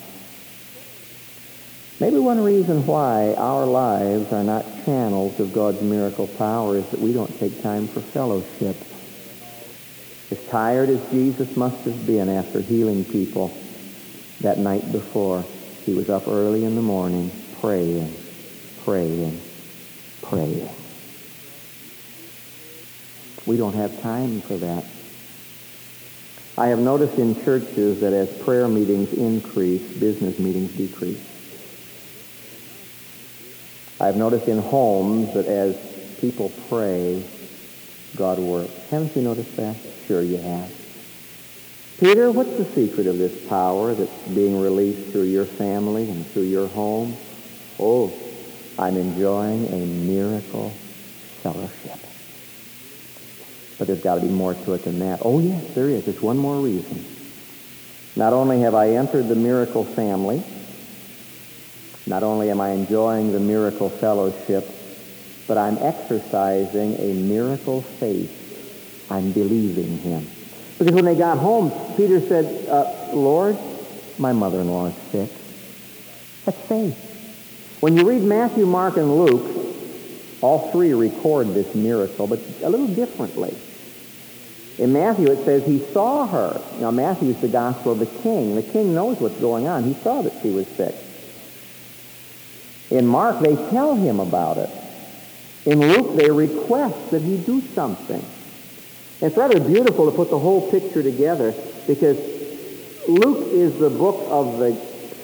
Maybe 2.00 2.18
one 2.18 2.40
reason 2.40 2.84
why 2.84 3.34
our 3.34 3.66
lives 3.66 4.32
are 4.32 4.42
not 4.42 4.84
channels 4.84 5.38
of 5.38 5.52
God's 5.52 5.80
miracle 5.82 6.26
power 6.26 6.78
is 6.78 6.84
that 6.90 7.00
we 7.00 7.12
don't 7.12 7.38
take 7.38 7.62
time 7.62 7.86
for 7.88 8.02
fellowship. 8.12 8.76
As 10.32 10.38
tired 10.50 10.90
as 10.90 10.98
Jesus 11.12 11.56
must 11.56 11.84
have 11.84 12.06
been 12.06 12.28
after 12.28 12.60
healing 12.62 13.04
people 13.04 13.56
that 14.40 14.58
night 14.58 14.90
before, 14.90 15.46
he 15.86 15.92
was 15.92 16.08
up 16.08 16.26
early 16.26 16.64
in 16.64 16.74
the 16.74 16.82
morning 16.82 17.30
praying, 17.60 18.16
praying, 18.84 19.40
praying. 20.22 20.68
We 23.46 23.56
don't 23.56 23.74
have 23.74 24.02
time 24.02 24.42
for 24.42 24.58
that. 24.58 24.91
I 26.58 26.66
have 26.66 26.78
noticed 26.78 27.18
in 27.18 27.42
churches 27.44 28.00
that 28.00 28.12
as 28.12 28.28
prayer 28.44 28.68
meetings 28.68 29.12
increase, 29.14 29.82
business 29.98 30.38
meetings 30.38 30.70
decrease. 30.72 31.18
I've 33.98 34.16
noticed 34.16 34.48
in 34.48 34.58
homes 34.58 35.32
that 35.34 35.46
as 35.46 35.76
people 36.20 36.50
pray, 36.68 37.22
God 38.16 38.38
works. 38.38 38.72
Haven't 38.90 39.16
you 39.16 39.22
noticed 39.22 39.56
that? 39.56 39.76
Sure 40.06 40.22
you 40.22 40.36
have. 40.36 40.70
Peter, 41.98 42.30
what's 42.30 42.50
the 42.50 42.66
secret 42.74 43.06
of 43.06 43.16
this 43.16 43.48
power 43.48 43.94
that's 43.94 44.28
being 44.34 44.56
released 44.56 45.12
through 45.12 45.30
your 45.30 45.46
family 45.46 46.02
and 46.02 46.30
through 46.32 46.50
your 46.50 46.66
home? 46.68 47.16
Oh, 47.78 48.12
I'm 48.78 48.96
enjoying 48.96 49.68
a 49.68 49.86
miracle 49.86 50.76
fellowship. 51.42 52.11
But 53.82 53.88
there's 53.88 54.00
got 54.00 54.14
to 54.14 54.20
be 54.20 54.28
more 54.28 54.54
to 54.54 54.74
it 54.74 54.84
than 54.84 55.00
that. 55.00 55.22
Oh, 55.22 55.40
yes, 55.40 55.74
there 55.74 55.88
is. 55.88 56.04
There's 56.04 56.22
one 56.22 56.38
more 56.38 56.54
reason. 56.60 57.04
Not 58.14 58.32
only 58.32 58.60
have 58.60 58.76
I 58.76 58.90
entered 58.90 59.26
the 59.26 59.34
miracle 59.34 59.84
family, 59.84 60.40
not 62.06 62.22
only 62.22 62.48
am 62.52 62.60
I 62.60 62.70
enjoying 62.70 63.32
the 63.32 63.40
miracle 63.40 63.90
fellowship, 63.90 64.70
but 65.48 65.58
I'm 65.58 65.78
exercising 65.78 66.94
a 66.94 67.12
miracle 67.12 67.82
faith. 67.82 69.10
I'm 69.10 69.32
believing 69.32 69.98
him. 69.98 70.30
Because 70.78 70.94
when 70.94 71.04
they 71.04 71.16
got 71.16 71.38
home, 71.38 71.72
Peter 71.96 72.20
said, 72.20 72.68
uh, 72.68 73.12
Lord, 73.12 73.58
my 74.16 74.32
mother-in-law 74.32 74.86
is 74.86 74.94
sick. 75.10 75.30
That's 76.44 76.68
faith. 76.68 77.76
When 77.80 77.96
you 77.96 78.08
read 78.08 78.22
Matthew, 78.22 78.64
Mark, 78.64 78.96
and 78.96 79.12
Luke, 79.12 79.62
all 80.40 80.70
three 80.70 80.92
record 80.92 81.54
this 81.54 81.74
miracle, 81.74 82.28
but 82.28 82.38
a 82.62 82.68
little 82.68 82.86
differently. 82.86 83.56
In 84.78 84.92
Matthew, 84.92 85.30
it 85.30 85.44
says 85.44 85.64
he 85.64 85.80
saw 85.92 86.26
her. 86.26 86.60
Now, 86.80 86.90
Matthew's 86.90 87.40
the 87.40 87.48
gospel 87.48 87.92
of 87.92 87.98
the 87.98 88.06
king. 88.06 88.54
The 88.54 88.62
king 88.62 88.94
knows 88.94 89.20
what's 89.20 89.38
going 89.38 89.66
on. 89.66 89.84
He 89.84 89.94
saw 89.94 90.22
that 90.22 90.32
she 90.42 90.50
was 90.50 90.66
sick. 90.68 90.94
In 92.90 93.06
Mark, 93.06 93.40
they 93.40 93.54
tell 93.70 93.94
him 93.94 94.20
about 94.20 94.58
it. 94.58 94.70
In 95.64 95.80
Luke, 95.80 96.16
they 96.16 96.30
request 96.30 97.10
that 97.10 97.22
he 97.22 97.36
do 97.36 97.60
something. 97.74 98.24
It's 99.20 99.36
rather 99.36 99.60
beautiful 99.60 100.10
to 100.10 100.16
put 100.16 100.30
the 100.30 100.38
whole 100.38 100.70
picture 100.70 101.02
together 101.02 101.54
because 101.86 102.18
Luke 103.06 103.48
is 103.52 103.78
the 103.78 103.90
book 103.90 104.26
of 104.28 104.58
the 104.58 104.74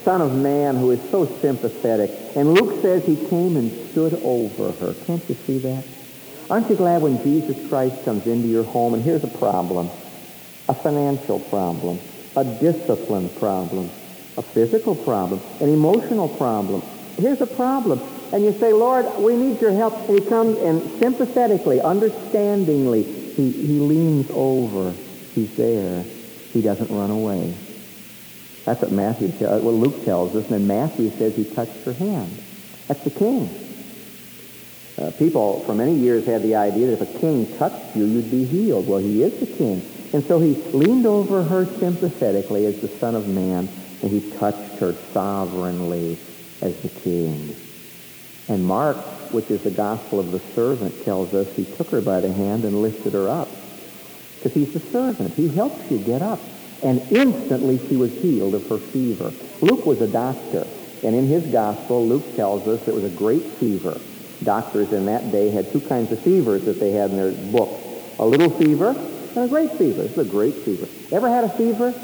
Son 0.05 0.21
of 0.21 0.35
Man 0.35 0.77
who 0.77 0.93
is 0.93 1.11
so 1.11 1.27
sympathetic. 1.41 2.11
And 2.37 2.55
Luke 2.55 2.81
says 2.81 3.05
he 3.05 3.17
came 3.27 3.57
and 3.57 3.73
stood 3.91 4.15
over 4.23 4.73
her. 4.73 4.95
Can't 5.07 5.23
you 5.29 5.37
see 5.47 5.59
that? 5.59 5.85
Aren't 6.51 6.71
you 6.71 6.77
glad 6.77 7.03
when 7.03 7.23
Jesus 7.23 7.57
Christ 7.69 8.05
comes 8.05 8.27
into 8.27 8.49
your 8.49 8.65
home? 8.65 8.95
And 8.95 9.05
here's 9.05 9.23
a 9.23 9.29
problem. 9.29 9.91
A 10.69 10.75
financial 10.75 11.41
problem. 11.41 12.01
A 12.37 12.45
discipline 12.45 13.29
problem. 13.39 13.91
A 14.37 14.43
physical 14.43 14.95
problem. 14.95 15.43
An 15.61 15.69
emotional 15.69 16.29
problem. 16.29 16.83
Here's 17.19 17.41
a 17.41 17.47
problem. 17.47 18.01
And 18.33 18.45
you 18.45 18.57
say, 18.61 18.73
Lord, 18.73 19.07
we 19.19 19.37
need 19.37 19.61
your 19.61 19.73
help. 19.73 20.09
And 20.09 20.23
he 20.23 20.29
comes 20.29 20.59
and 20.59 21.01
sympathetically, 21.01 21.81
understandingly, 21.81 23.03
he, 23.35 23.53
he 23.53 23.81
leans 23.81 24.31
over. 24.31 24.95
He's 25.35 25.51
there. 25.57 26.05
He 26.53 26.63
doesn't 26.63 26.91
run 26.91 27.11
away. 27.11 27.55
That's 28.65 28.83
what 28.83 28.93
Matthew 28.93 29.29
tells, 29.39 29.61
uh, 29.61 29.65
what 29.65 29.75
Luke 29.75 30.05
tells 30.05 30.37
us, 30.37 30.45
and 30.45 30.53
then 30.53 30.67
Matthew 30.67 31.11
says 31.19 31.35
he 31.35 31.45
touched 31.45 31.85
her 31.85 31.95
hand. 31.95 32.37
That's 32.87 33.03
the 33.03 33.11
king. 33.11 33.68
Uh, 34.99 35.11
people 35.13 35.61
for 35.65 35.75
many 35.75 35.95
years 35.95 36.27
had 36.27 36.43
the 36.43 36.57
idea 36.57 36.89
that 36.89 37.01
if 37.01 37.15
a 37.15 37.19
king 37.21 37.47
touched 37.59 37.95
you, 37.95 38.05
you'd 38.05 38.31
be 38.31 38.45
healed. 38.45 38.87
Well, 38.87 38.99
he 38.99 39.23
is 39.23 39.39
the 39.39 39.47
king. 39.47 39.89
And 40.13 40.25
so 40.25 40.41
he 40.41 40.55
leaned 40.73 41.07
over 41.07 41.45
her 41.45 41.67
sympathetically 41.79 42.67
as 42.67 42.81
the 42.81 42.89
Son 42.89 43.15
of 43.15 43.29
Man, 43.29 43.69
and 44.03 44.11
he 44.11 44.31
touched 44.39 44.79
her 44.79 44.95
sovereignly 45.13 46.19
as 46.61 46.77
the 46.81 46.89
king. 46.89 47.55
And 48.49 48.65
Mark, 48.65 48.97
which 49.33 49.51
is 49.51 49.63
the 49.63 49.71
gospel 49.71 50.19
of 50.19 50.33
the 50.33 50.41
servant, 50.55 51.05
tells 51.05 51.35
us 51.35 51.55
he 51.55 51.65
took 51.65 51.91
her 51.91 52.01
by 52.01 52.21
the 52.21 52.33
hand 52.33 52.65
and 52.65 52.83
lifted 52.83 53.13
her 53.13 53.29
up. 53.29 53.49
Because 54.37 54.55
he's 54.55 54.73
the 54.73 54.81
servant. 54.81 55.35
He 55.35 55.49
helps 55.49 55.91
you 55.91 55.99
get 55.99 56.23
up 56.23 56.41
and 56.83 57.01
instantly 57.11 57.81
she 57.89 57.97
was 57.97 58.13
healed 58.13 58.55
of 58.55 58.69
her 58.69 58.79
fever. 58.79 59.33
Luke 59.61 59.85
was 59.85 60.01
a 60.01 60.07
doctor, 60.07 60.67
and 61.03 61.15
in 61.15 61.27
his 61.27 61.45
gospel, 61.47 62.07
Luke 62.07 62.37
tells 62.37 62.67
us 62.69 62.87
it 62.87 62.95
was 62.95 63.05
a 63.05 63.09
great 63.09 63.43
fever. 63.43 64.01
Doctors 64.43 64.93
in 64.93 65.07
that 65.07 65.33
day 65.33 65.51
had 65.51 65.73
two 65.73 65.81
kinds 65.81 66.13
of 66.13 66.21
fevers 66.21 66.65
that 66.65 66.79
they 66.79 66.93
had 66.93 67.11
in 67.11 67.17
their 67.17 67.33
book. 67.33 67.81
A 68.19 68.25
little 68.25 68.51
fever 68.51 68.91
and 68.91 69.45
a 69.45 69.49
great 69.49 69.73
fever. 69.73 70.03
This 70.03 70.13
is 70.13 70.19
a 70.19 70.25
great 70.25 70.55
fever. 70.55 70.89
Ever 71.13 71.29
had 71.29 71.45
a 71.45 71.49
fever? 71.49 71.95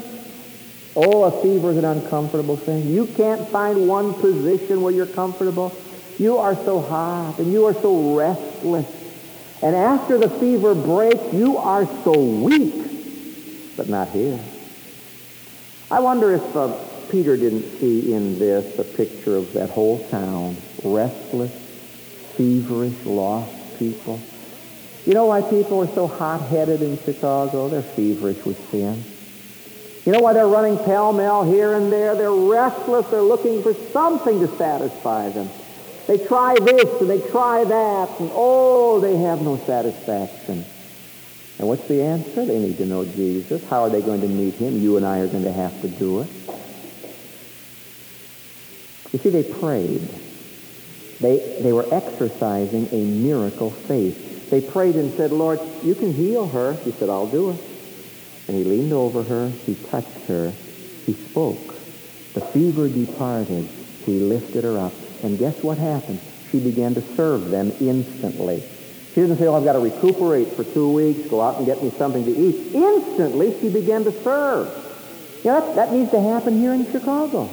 Oh, 0.95 1.23
a 1.23 1.41
fever 1.41 1.71
is 1.71 1.77
an 1.77 1.85
uncomfortable 1.85 2.57
thing. 2.57 2.89
You 2.89 3.07
can't 3.07 3.47
find 3.49 3.87
one 3.87 4.13
position 4.13 4.81
where 4.81 4.93
you're 4.93 5.05
comfortable. 5.05 5.75
You 6.17 6.37
are 6.37 6.55
so 6.55 6.79
hot 6.79 7.39
and 7.39 7.51
you 7.51 7.65
are 7.65 7.73
so 7.73 8.15
restless. 8.15 8.87
And 9.61 9.75
after 9.75 10.17
the 10.17 10.29
fever 10.29 10.75
breaks, 10.75 11.33
you 11.33 11.57
are 11.57 11.85
so 12.03 12.13
weak. 12.13 13.75
But 13.75 13.89
not 13.89 14.09
here. 14.09 14.39
I 15.91 15.99
wonder 15.99 16.33
if 16.33 16.55
uh, 16.55 16.77
Peter 17.09 17.35
didn't 17.37 17.79
see 17.79 18.13
in 18.13 18.39
this 18.39 18.79
a 18.79 18.83
picture 18.83 19.35
of 19.35 19.53
that 19.53 19.69
whole 19.69 20.07
town, 20.09 20.55
restless, 20.83 21.51
feverish, 22.35 23.05
lost 23.05 23.79
people. 23.79 24.19
You 25.05 25.13
know 25.13 25.25
why 25.25 25.41
people 25.41 25.81
are 25.81 25.93
so 25.93 26.07
hot-headed 26.07 26.81
in 26.81 26.97
Chicago? 26.99 27.69
They're 27.69 27.81
feverish 27.81 28.43
with 28.45 28.57
sin. 28.71 29.03
You 30.05 30.11
know 30.11 30.19
why 30.19 30.33
they're 30.33 30.47
running 30.47 30.77
pell-mell 30.77 31.43
here 31.51 31.73
and 31.73 31.91
there? 31.91 32.15
They're 32.15 32.31
restless. 32.31 33.07
They're 33.07 33.21
looking 33.21 33.61
for 33.63 33.73
something 33.73 34.39
to 34.39 34.47
satisfy 34.57 35.29
them. 35.29 35.49
They 36.07 36.19
try 36.19 36.55
this 36.59 37.01
and 37.01 37.09
they 37.09 37.19
try 37.29 37.63
that, 37.63 38.19
and 38.19 38.29
oh, 38.33 38.99
they 38.99 39.17
have 39.17 39.41
no 39.41 39.57
satisfaction. 39.57 40.63
And 41.57 41.67
what's 41.67 41.87
the 41.87 42.03
answer? 42.03 42.45
They 42.45 42.59
need 42.59 42.77
to 42.77 42.85
know 42.85 43.05
Jesus. 43.05 43.63
How 43.69 43.83
are 43.83 43.89
they 43.89 44.01
going 44.01 44.21
to 44.21 44.27
meet 44.27 44.55
him? 44.55 44.79
You 44.79 44.97
and 44.97 45.05
I 45.05 45.19
are 45.19 45.27
going 45.27 45.45
to 45.45 45.53
have 45.53 45.81
to 45.81 45.87
do 45.87 46.21
it. 46.21 46.27
You 49.13 49.19
see, 49.19 49.29
they 49.29 49.43
prayed. 49.43 50.07
They, 51.19 51.59
they 51.61 51.71
were 51.71 51.93
exercising 51.93 52.89
a 52.91 52.97
miracle 52.97 53.71
faith. 53.71 54.49
They 54.49 54.61
prayed 54.61 54.95
and 54.95 55.15
said, 55.15 55.31
Lord, 55.31 55.59
you 55.83 55.95
can 55.95 56.13
heal 56.13 56.47
her. 56.47 56.73
He 56.83 56.91
said, 56.93 57.09
I'll 57.09 57.27
do 57.27 57.51
it. 57.51 57.61
And 58.47 58.57
he 58.57 58.63
leaned 58.63 58.93
over 58.93 59.23
her. 59.23 59.49
He 59.65 59.75
touched 59.89 60.27
her. 60.27 60.51
He 61.05 61.13
spoke. 61.29 61.75
The 62.33 62.41
fever 62.41 62.89
departed. 62.89 63.67
He 64.05 64.19
lifted 64.19 64.63
her 64.63 64.77
up. 64.77 64.93
And 65.23 65.39
guess 65.39 65.55
what 65.63 65.77
happened? 65.77 66.19
She 66.51 66.59
began 66.59 66.93
to 66.95 67.15
serve 67.15 67.49
them 67.49 67.71
instantly. 67.79 68.61
She 69.13 69.21
didn't 69.21 69.39
say, 69.39 69.47
oh, 69.47 69.55
I've 69.55 69.63
got 69.63 69.73
to 69.73 69.79
recuperate 69.79 70.55
for 70.55 70.65
two 70.65 70.91
weeks, 70.91 71.27
go 71.29 71.41
out 71.41 71.57
and 71.57 71.65
get 71.65 71.81
me 71.81 71.91
something 71.97 72.25
to 72.25 72.31
eat. 72.31 72.75
Instantly, 72.75 73.57
she 73.61 73.69
began 73.69 74.03
to 74.03 74.11
serve. 74.23 74.67
You 75.43 75.51
know, 75.51 75.67
that, 75.67 75.75
that 75.75 75.93
needs 75.93 76.11
to 76.11 76.21
happen 76.21 76.59
here 76.59 76.73
in 76.73 76.91
Chicago. 76.91 77.49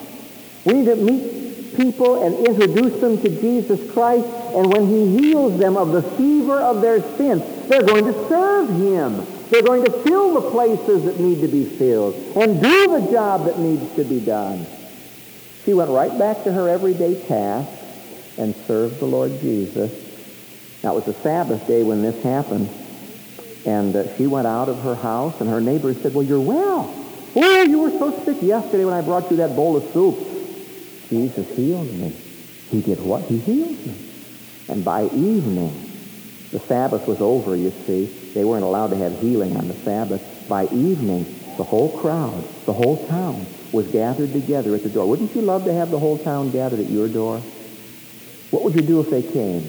We 0.64 0.74
need 0.74 0.86
to 0.86 0.96
meet 0.96 1.41
people 1.76 2.24
and 2.24 2.46
introduce 2.46 3.00
them 3.00 3.20
to 3.22 3.28
Jesus 3.28 3.92
Christ, 3.92 4.26
and 4.26 4.72
when 4.72 4.86
he 4.86 5.18
heals 5.18 5.58
them 5.58 5.76
of 5.76 5.92
the 5.92 6.02
fever 6.02 6.60
of 6.60 6.80
their 6.80 7.00
sin, 7.16 7.42
they're 7.68 7.82
going 7.82 8.04
to 8.04 8.28
serve 8.28 8.68
him. 8.68 9.26
They're 9.50 9.62
going 9.62 9.84
to 9.84 9.90
fill 10.02 10.40
the 10.40 10.50
places 10.50 11.04
that 11.04 11.20
need 11.20 11.42
to 11.42 11.48
be 11.48 11.64
filled 11.64 12.14
and 12.36 12.62
do 12.62 13.00
the 13.00 13.12
job 13.12 13.44
that 13.44 13.58
needs 13.58 13.94
to 13.96 14.04
be 14.04 14.18
done. 14.18 14.66
She 15.64 15.74
went 15.74 15.90
right 15.90 16.16
back 16.18 16.44
to 16.44 16.52
her 16.52 16.68
everyday 16.68 17.20
task 17.26 17.70
and 18.38 18.56
served 18.66 18.98
the 18.98 19.04
Lord 19.04 19.38
Jesus. 19.40 19.92
Now, 20.82 20.96
it 20.96 21.06
was 21.06 21.16
a 21.16 21.20
Sabbath 21.20 21.66
day 21.66 21.82
when 21.82 22.02
this 22.02 22.20
happened, 22.24 22.68
and 23.66 23.94
uh, 23.94 24.16
she 24.16 24.26
went 24.26 24.46
out 24.46 24.68
of 24.68 24.80
her 24.80 24.94
house, 24.94 25.40
and 25.40 25.48
her 25.48 25.60
neighbors 25.60 26.00
said, 26.00 26.14
well, 26.14 26.24
you're 26.24 26.40
well. 26.40 26.92
Oh, 27.36 27.62
you 27.62 27.78
were 27.78 27.90
so 27.90 28.24
sick 28.24 28.42
yesterday 28.42 28.84
when 28.84 28.94
I 28.94 29.02
brought 29.02 29.30
you 29.30 29.36
that 29.36 29.54
bowl 29.54 29.76
of 29.76 29.92
soup. 29.92 30.31
Jesus 31.12 31.46
healed 31.54 31.92
me. 31.92 32.16
He 32.70 32.80
did 32.80 32.98
what? 32.98 33.24
He 33.24 33.38
healed 33.38 33.86
me. 33.86 33.94
And 34.68 34.82
by 34.82 35.04
evening, 35.04 35.90
the 36.50 36.60
Sabbath 36.60 37.06
was 37.06 37.20
over, 37.20 37.54
you 37.54 37.70
see. 37.86 38.06
They 38.32 38.44
weren't 38.44 38.64
allowed 38.64 38.88
to 38.88 38.96
have 38.96 39.20
healing 39.20 39.54
on 39.54 39.68
the 39.68 39.76
Sabbath. 39.84 40.22
By 40.48 40.64
evening, 40.64 41.38
the 41.58 41.64
whole 41.64 42.00
crowd, 42.00 42.42
the 42.64 42.72
whole 42.72 43.06
town, 43.08 43.46
was 43.72 43.86
gathered 43.88 44.32
together 44.32 44.74
at 44.74 44.82
the 44.82 44.88
door. 44.88 45.04
Wouldn't 45.04 45.34
you 45.34 45.42
love 45.42 45.66
to 45.66 45.74
have 45.74 45.90
the 45.90 45.98
whole 45.98 46.16
town 46.16 46.50
gathered 46.50 46.80
at 46.80 46.88
your 46.88 47.08
door? 47.08 47.40
What 48.50 48.64
would 48.64 48.74
you 48.74 48.82
do 48.82 49.00
if 49.00 49.10
they 49.10 49.20
came? 49.20 49.68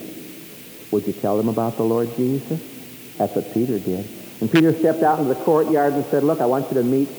Would 0.92 1.06
you 1.06 1.14
tell 1.14 1.36
them 1.36 1.50
about 1.50 1.76
the 1.76 1.84
Lord 1.84 2.16
Jesus? 2.16 2.62
That's 3.18 3.36
what 3.36 3.54
Peter 3.54 3.80
did. 3.80 4.08
And 4.40 4.50
Peter 4.50 4.78
stepped 4.80 5.04
out 5.04 5.20
into 5.20 5.34
the 5.34 5.44
courtyard 5.44 5.94
and 5.94 6.06
said, 6.10 6.24
look, 6.24 6.40
I 6.40 6.46
want 6.46 6.70
you 6.70 6.76
to 6.76 6.84
meet 6.84 7.10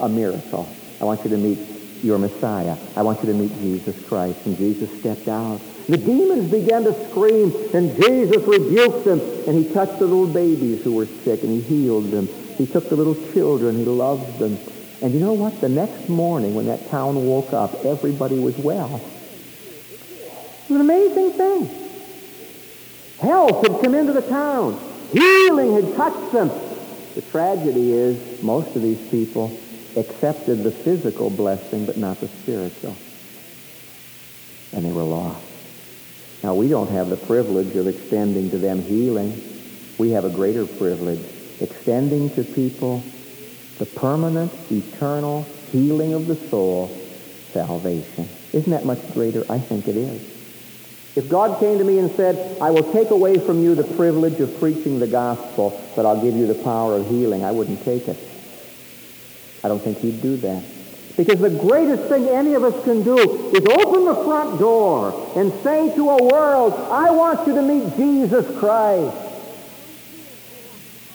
a 0.00 0.08
miracle. 0.08 0.74
I 1.00 1.04
want 1.04 1.22
you 1.22 1.30
to 1.30 1.36
meet 1.36 1.77
your 2.02 2.18
Messiah. 2.18 2.76
I 2.96 3.02
want 3.02 3.20
you 3.20 3.26
to 3.26 3.34
meet 3.34 3.52
Jesus 3.60 3.96
Christ. 4.06 4.38
And 4.46 4.56
Jesus 4.56 4.90
stepped 5.00 5.28
out. 5.28 5.60
The 5.88 5.96
demons 5.96 6.50
began 6.50 6.84
to 6.84 7.08
scream, 7.08 7.50
and 7.72 7.96
Jesus 7.96 8.42
rebuked 8.46 9.06
them, 9.06 9.20
and 9.46 9.56
he 9.56 9.72
touched 9.72 9.98
the 9.98 10.04
little 10.04 10.26
babies 10.26 10.84
who 10.84 10.92
were 10.92 11.06
sick, 11.24 11.42
and 11.42 11.50
he 11.50 11.60
healed 11.62 12.10
them. 12.10 12.28
He 12.58 12.66
took 12.66 12.90
the 12.90 12.96
little 12.96 13.16
children, 13.32 13.76
he 13.78 13.84
loved 13.84 14.38
them. 14.38 14.58
And 15.00 15.14
you 15.14 15.20
know 15.20 15.32
what? 15.32 15.60
The 15.62 15.68
next 15.70 16.10
morning 16.10 16.54
when 16.54 16.66
that 16.66 16.90
town 16.90 17.24
woke 17.26 17.54
up, 17.54 17.86
everybody 17.86 18.38
was 18.38 18.58
well. 18.58 18.96
It 18.96 20.70
was 20.70 20.80
an 20.80 20.80
amazing 20.82 21.32
thing. 21.32 21.70
Health 23.20 23.66
had 23.66 23.80
come 23.82 23.94
into 23.94 24.12
the 24.12 24.22
town. 24.22 24.78
Healing 25.12 25.72
had 25.72 25.96
touched 25.96 26.32
them. 26.32 26.50
The 27.14 27.22
tragedy 27.22 27.92
is 27.92 28.42
most 28.42 28.76
of 28.76 28.82
these 28.82 29.00
people 29.08 29.58
accepted 29.96 30.62
the 30.62 30.70
physical 30.70 31.30
blessing, 31.30 31.86
but 31.86 31.96
not 31.96 32.20
the 32.20 32.28
spiritual. 32.28 32.96
And 34.72 34.84
they 34.84 34.92
were 34.92 35.02
lost. 35.02 35.44
Now, 36.42 36.54
we 36.54 36.68
don't 36.68 36.90
have 36.90 37.08
the 37.08 37.16
privilege 37.16 37.74
of 37.76 37.86
extending 37.86 38.50
to 38.50 38.58
them 38.58 38.82
healing. 38.82 39.42
We 39.98 40.10
have 40.10 40.24
a 40.24 40.30
greater 40.30 40.66
privilege, 40.66 41.24
extending 41.60 42.30
to 42.30 42.44
people 42.44 43.02
the 43.78 43.86
permanent, 43.86 44.52
eternal 44.70 45.42
healing 45.72 46.12
of 46.14 46.26
the 46.26 46.36
soul, 46.48 46.88
salvation. 47.52 48.28
Isn't 48.52 48.70
that 48.70 48.84
much 48.84 49.12
greater? 49.12 49.44
I 49.50 49.58
think 49.58 49.88
it 49.88 49.96
is. 49.96 50.20
If 51.16 51.28
God 51.28 51.58
came 51.58 51.78
to 51.78 51.84
me 51.84 51.98
and 51.98 52.10
said, 52.12 52.60
I 52.60 52.70
will 52.70 52.92
take 52.92 53.10
away 53.10 53.38
from 53.38 53.62
you 53.62 53.74
the 53.74 53.82
privilege 53.82 54.38
of 54.40 54.56
preaching 54.60 55.00
the 55.00 55.06
gospel, 55.06 55.80
but 55.96 56.06
I'll 56.06 56.22
give 56.22 56.36
you 56.36 56.46
the 56.46 56.62
power 56.62 56.94
of 56.94 57.08
healing, 57.08 57.44
I 57.44 57.50
wouldn't 57.50 57.82
take 57.84 58.06
it. 58.06 58.27
I 59.64 59.68
don't 59.68 59.80
think 59.80 59.98
he'd 59.98 60.22
do 60.22 60.36
that. 60.38 60.62
Because 61.16 61.40
the 61.40 61.50
greatest 61.50 62.08
thing 62.08 62.28
any 62.28 62.54
of 62.54 62.62
us 62.62 62.84
can 62.84 63.02
do 63.02 63.18
is 63.50 63.66
open 63.66 64.04
the 64.04 64.14
front 64.24 64.60
door 64.60 65.32
and 65.36 65.52
say 65.64 65.92
to 65.96 66.10
a 66.10 66.24
world, 66.24 66.74
I 66.74 67.10
want 67.10 67.44
you 67.46 67.54
to 67.56 67.62
meet 67.62 67.96
Jesus 67.96 68.46
Christ. 68.58 69.16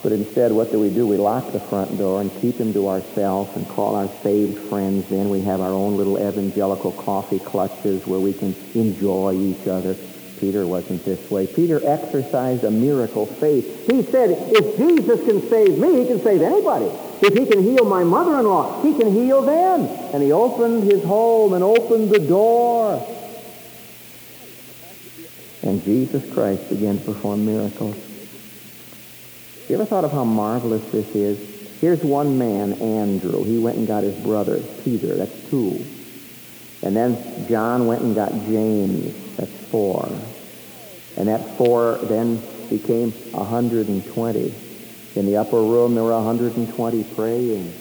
But 0.04 0.12
instead, 0.12 0.52
what 0.52 0.70
do 0.72 0.80
we 0.80 0.90
do? 0.90 1.08
We 1.08 1.16
lock 1.16 1.54
the 1.54 1.62
front 1.62 1.98
door 1.98 2.20
and 2.20 2.30
keep 2.42 2.58
him 2.58 2.74
to 2.74 2.90
ourselves 2.90 3.56
and 3.56 3.66
call 3.70 3.96
our 3.96 4.10
saved 4.22 4.58
friends 4.68 5.10
in. 5.10 5.30
We 5.30 5.40
have 5.44 5.62
our 5.62 5.72
own 5.72 5.96
little 5.96 6.20
evangelical 6.20 6.92
coffee 6.92 7.40
clutches 7.40 8.06
where 8.06 8.20
we 8.20 8.34
can 8.34 8.54
enjoy 8.76 9.36
each 9.36 9.66
other. 9.70 9.96
Peter 10.42 10.68
wasn't 10.68 11.06
this 11.06 11.32
way. 11.32 11.48
Peter 11.48 11.80
exercised 11.82 12.66
a 12.66 12.72
miracle 12.72 13.26
faith. 13.26 13.90
He 13.90 14.04
said, 14.04 14.32
if 14.32 14.76
Jesus 14.76 15.26
can 15.26 15.50
save 15.50 15.78
me, 15.78 16.02
he 16.02 16.08
can 16.08 16.22
save 16.22 16.42
anybody. 16.42 16.92
If 17.24 17.36
he 17.36 17.46
can 17.46 17.64
heal 17.64 17.86
my 17.86 18.04
mother-in-law, 18.04 18.82
he 18.82 18.98
can 18.98 19.10
heal 19.14 19.42
them. 19.44 19.86
And 20.14 20.22
he 20.22 20.34
opened 20.34 20.84
his 20.84 21.02
home 21.06 21.54
and 21.54 21.64
opened 21.64 22.10
the 22.10 22.20
door. 22.20 23.02
And 25.62 25.82
Jesus 25.86 26.30
Christ 26.34 26.70
began 26.70 27.00
to 27.00 27.06
perform 27.06 27.46
miracles. 27.46 27.96
You 29.70 29.76
ever 29.76 29.86
thought 29.86 30.04
of 30.04 30.12
how 30.12 30.26
marvelous 30.26 30.84
this 30.92 31.16
is? 31.16 31.40
Here's 31.80 32.04
one 32.04 32.38
man, 32.38 32.74
Andrew. 32.74 33.46
He 33.46 33.58
went 33.58 33.78
and 33.78 33.88
got 33.88 34.04
his 34.04 34.22
brother, 34.22 34.60
Peter. 34.84 35.16
That's 35.16 35.50
two. 35.50 35.82
And 36.82 36.94
then 36.94 37.48
John 37.48 37.88
went 37.88 38.02
and 38.02 38.14
got 38.14 38.32
James. 38.32 39.16
That's 39.38 39.50
four. 39.68 40.12
And 41.16 41.30
that 41.30 41.58
four 41.58 42.00
then 42.04 42.44
became 42.70 43.12
120. 43.32 44.54
In 45.16 45.26
the 45.26 45.38
upper 45.38 45.62
room, 45.62 45.96
there 45.96 46.04
were 46.04 46.12
120 46.12 47.04
praying. 47.16 47.74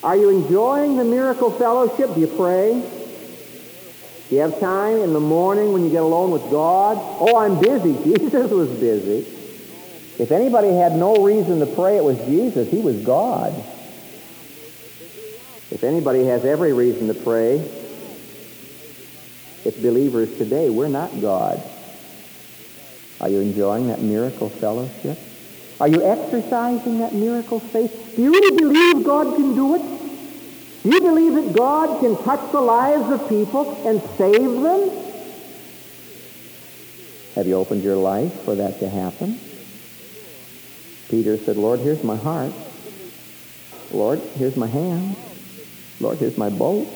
Are 0.02 0.16
you 0.16 0.30
enjoying 0.30 0.96
the 0.96 1.04
miracle 1.04 1.52
fellowship? 1.58 2.14
Do 2.16 2.22
you 2.22 2.28
pray? 2.28 2.72
Do 4.30 4.36
you 4.36 4.42
have 4.42 4.60
time 4.62 5.02
in 5.02 5.12
the 5.12 5.20
morning 5.20 5.74
when 5.74 5.84
you 5.84 5.90
get 5.90 6.04
alone 6.04 6.32
with 6.32 6.44
God? 6.44 6.98
Oh, 7.20 7.38
I'm 7.38 7.60
busy. 7.60 7.94
Jesus 8.04 8.50
was 8.50 8.70
busy. 8.80 9.35
If 10.18 10.32
anybody 10.32 10.70
had 10.70 10.96
no 10.96 11.16
reason 11.18 11.60
to 11.60 11.66
pray, 11.66 11.98
it 11.98 12.04
was 12.04 12.18
Jesus. 12.20 12.70
He 12.72 12.80
was 12.80 13.04
God. 13.04 13.54
If 15.72 15.84
anybody 15.84 16.26
has 16.26 16.46
every 16.46 16.72
reason 16.72 17.08
to 17.08 17.14
pray, 17.14 17.58
it's 19.66 19.78
believers 19.78 20.38
today. 20.38 20.70
We're 20.70 20.88
not 20.88 21.20
God. 21.20 21.62
Are 23.20 23.30
you 23.30 23.40
enjoying 23.40 23.88
that 23.88 24.02
miracle 24.02 24.50
fellowship? 24.50 25.18
Are 25.82 25.88
you 25.88 26.02
exercising 26.06 27.00
that 27.00 27.14
miracle 27.14 27.60
faith? 27.60 28.14
Do 28.16 28.22
you 28.22 28.32
really 28.32 28.56
believe 28.56 29.04
God 29.04 29.36
can 29.36 29.56
do 29.56 29.76
it? 29.76 29.82
Do 30.84 30.90
you 30.90 31.02
believe 31.02 31.34
that 31.34 31.54
God 31.54 32.00
can 32.00 32.16
touch 32.24 32.52
the 32.52 32.62
lives 32.62 33.12
of 33.12 33.28
people 33.28 33.76
and 33.88 34.02
save 34.18 34.62
them? 34.62 34.90
Have 37.34 37.48
you 37.48 37.56
opened 37.56 37.84
your 37.84 37.98
life 37.98 38.44
for 38.44 38.56
that 38.56 38.80
to 38.80 38.88
happen? 38.88 39.40
Peter 41.10 41.38
said, 41.38 41.58
Lord, 41.58 41.80
here's 41.82 42.04
my 42.04 42.16
heart. 42.16 42.52
Lord, 43.92 44.22
here's 44.36 44.56
my 44.56 44.68
hand. 44.68 45.16
Lord, 46.00 46.18
here's 46.18 46.38
my 46.38 46.50
boat. 46.50 46.88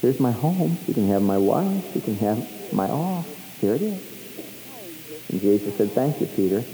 Here's 0.00 0.20
my 0.20 0.32
home. 0.32 0.78
You 0.86 0.94
can 0.94 1.08
have 1.08 1.22
my 1.22 1.38
wife. 1.38 1.84
You 1.94 2.00
can 2.00 2.16
have 2.18 2.72
my 2.72 2.88
all. 2.88 3.26
Here 3.60 3.74
it 3.74 3.82
is. 3.82 4.00
And 5.30 5.40
Jesus 5.40 5.76
said, 5.76 5.92
thank 5.92 6.20
you, 6.20 6.26
Peter. 6.26 6.64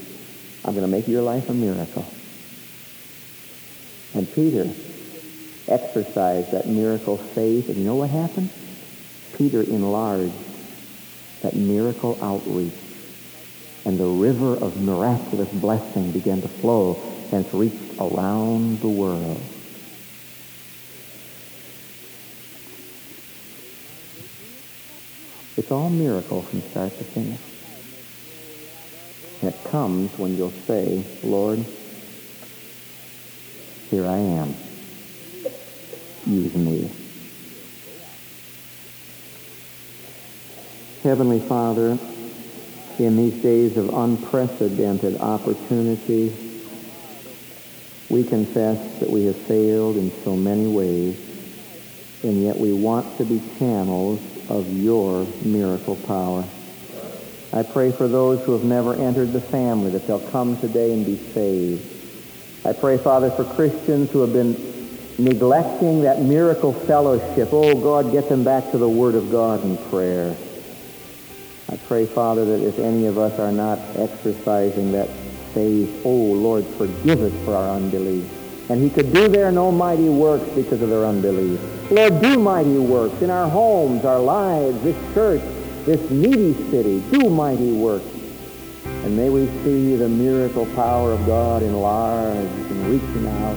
I'm 0.64 0.74
going 0.74 0.82
to 0.82 0.88
make 0.88 1.08
your 1.08 1.22
life 1.22 1.48
a 1.48 1.54
miracle. 1.54 2.06
And 4.14 4.32
Peter 4.34 4.68
exercised 5.68 6.50
that 6.52 6.66
miracle 6.66 7.16
faith. 7.16 7.68
And 7.68 7.78
you 7.78 7.84
know 7.84 7.94
what 7.94 8.10
happened? 8.10 8.50
Peter 9.38 9.62
enlarged 9.62 10.34
that 11.42 11.54
miracle 11.54 12.18
outreach 12.20 12.74
and 13.84 13.98
the 13.98 14.06
river 14.06 14.54
of 14.56 14.80
miraculous 14.80 15.48
blessing 15.48 16.12
began 16.12 16.42
to 16.42 16.48
flow 16.48 17.00
and 17.32 17.44
it's 17.44 17.54
reached 17.54 17.98
around 17.98 18.80
the 18.80 18.88
world. 18.88 19.40
It's 25.56 25.70
all 25.70 25.90
miracle 25.90 26.42
from 26.42 26.62
start 26.62 26.96
to 26.98 27.04
finish. 27.04 27.40
And 29.42 29.54
it 29.54 29.64
comes 29.64 30.16
when 30.18 30.36
you'll 30.36 30.52
say, 30.66 31.04
Lord, 31.22 31.64
here 33.90 34.06
I 34.06 34.18
am. 34.18 34.54
Use 36.26 36.54
me. 36.54 36.90
Heavenly 41.02 41.40
Father, 41.40 41.98
in 43.00 43.16
these 43.16 43.42
days 43.42 43.76
of 43.78 43.88
unprecedented 43.88 45.16
opportunity, 45.20 46.28
we 48.10 48.24
confess 48.24 48.76
that 49.00 49.08
we 49.08 49.24
have 49.24 49.36
failed 49.46 49.96
in 49.96 50.12
so 50.22 50.36
many 50.36 50.66
ways, 50.66 51.16
and 52.22 52.44
yet 52.44 52.58
we 52.58 52.72
want 52.72 53.16
to 53.16 53.24
be 53.24 53.40
channels 53.58 54.20
of 54.50 54.68
your 54.82 55.24
miracle 55.42 55.96
power. 55.96 56.44
I 57.52 57.62
pray 57.62 57.90
for 57.90 58.06
those 58.06 58.44
who 58.44 58.52
have 58.52 58.64
never 58.64 58.94
entered 58.94 59.32
the 59.32 59.40
family 59.40 59.90
that 59.92 60.06
they'll 60.06 60.30
come 60.30 60.60
today 60.60 60.92
and 60.92 61.06
be 61.06 61.16
saved. 61.32 61.80
I 62.66 62.72
pray, 62.72 62.98
Father, 62.98 63.30
for 63.30 63.44
Christians 63.56 64.10
who 64.10 64.20
have 64.20 64.34
been 64.34 65.16
neglecting 65.18 66.02
that 66.02 66.20
miracle 66.20 66.74
fellowship. 66.86 67.48
Oh, 67.50 67.74
God, 67.80 68.12
get 68.12 68.28
them 68.28 68.44
back 68.44 68.70
to 68.72 68.78
the 68.78 68.88
Word 68.88 69.14
of 69.14 69.30
God 69.30 69.64
in 69.64 69.78
prayer. 69.88 70.36
I 71.70 71.76
pray, 71.86 72.04
Father, 72.04 72.44
that 72.44 72.66
if 72.66 72.80
any 72.80 73.06
of 73.06 73.16
us 73.16 73.38
are 73.38 73.52
not 73.52 73.78
exercising 73.94 74.90
that 74.90 75.08
faith, 75.54 76.02
oh, 76.04 76.10
Lord, 76.10 76.66
forgive 76.66 77.20
us 77.20 77.44
for 77.44 77.54
our 77.54 77.76
unbelief. 77.76 78.28
And 78.70 78.82
he 78.82 78.90
could 78.90 79.12
do 79.12 79.28
there 79.28 79.52
no 79.52 79.70
mighty 79.70 80.08
works 80.08 80.48
because 80.50 80.82
of 80.82 80.88
their 80.88 81.04
unbelief. 81.04 81.60
Lord, 81.92 82.20
do 82.20 82.40
mighty 82.40 82.76
works 82.76 83.22
in 83.22 83.30
our 83.30 83.48
homes, 83.48 84.04
our 84.04 84.18
lives, 84.18 84.82
this 84.82 84.96
church, 85.14 85.42
this 85.84 86.10
needy 86.10 86.54
city. 86.72 87.00
Do 87.12 87.30
mighty 87.30 87.70
works. 87.70 88.06
And 88.84 89.16
may 89.16 89.30
we 89.30 89.46
see 89.62 89.94
the 89.94 90.08
miracle 90.08 90.66
power 90.74 91.12
of 91.12 91.24
God 91.24 91.62
enlarged 91.62 92.50
and 92.70 92.86
reaching 92.88 93.28
out 93.28 93.56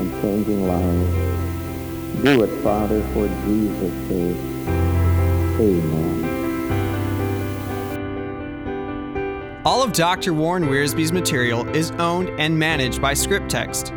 and 0.00 0.22
changing 0.22 0.66
lives. 0.66 2.22
Do 2.22 2.42
it, 2.44 2.62
Father, 2.62 3.02
for 3.12 3.28
Jesus' 3.44 4.08
sake. 4.08 4.36
Amen. 5.60 6.31
All 9.64 9.80
of 9.80 9.92
Dr. 9.92 10.34
Warren 10.34 10.64
Wiersbe's 10.64 11.12
material 11.12 11.68
is 11.68 11.92
owned 11.92 12.30
and 12.40 12.58
managed 12.58 13.00
by 13.00 13.14
Scripttext. 13.14 13.96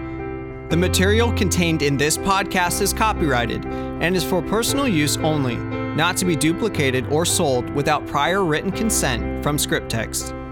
The 0.69 0.77
material 0.77 1.33
contained 1.33 1.81
in 1.81 1.97
this 1.97 2.19
podcast 2.19 2.81
is 2.81 2.93
copyrighted 2.93 3.65
and 3.65 4.15
is 4.15 4.23
for 4.23 4.43
personal 4.43 4.87
use 4.87 5.17
only, 5.17 5.55
not 5.55 6.17
to 6.17 6.25
be 6.25 6.35
duplicated 6.35 7.07
or 7.07 7.25
sold 7.25 7.67
without 7.71 8.05
prior 8.05 8.45
written 8.45 8.71
consent 8.71 9.41
from 9.41 9.57
Scripttext. 9.57 10.44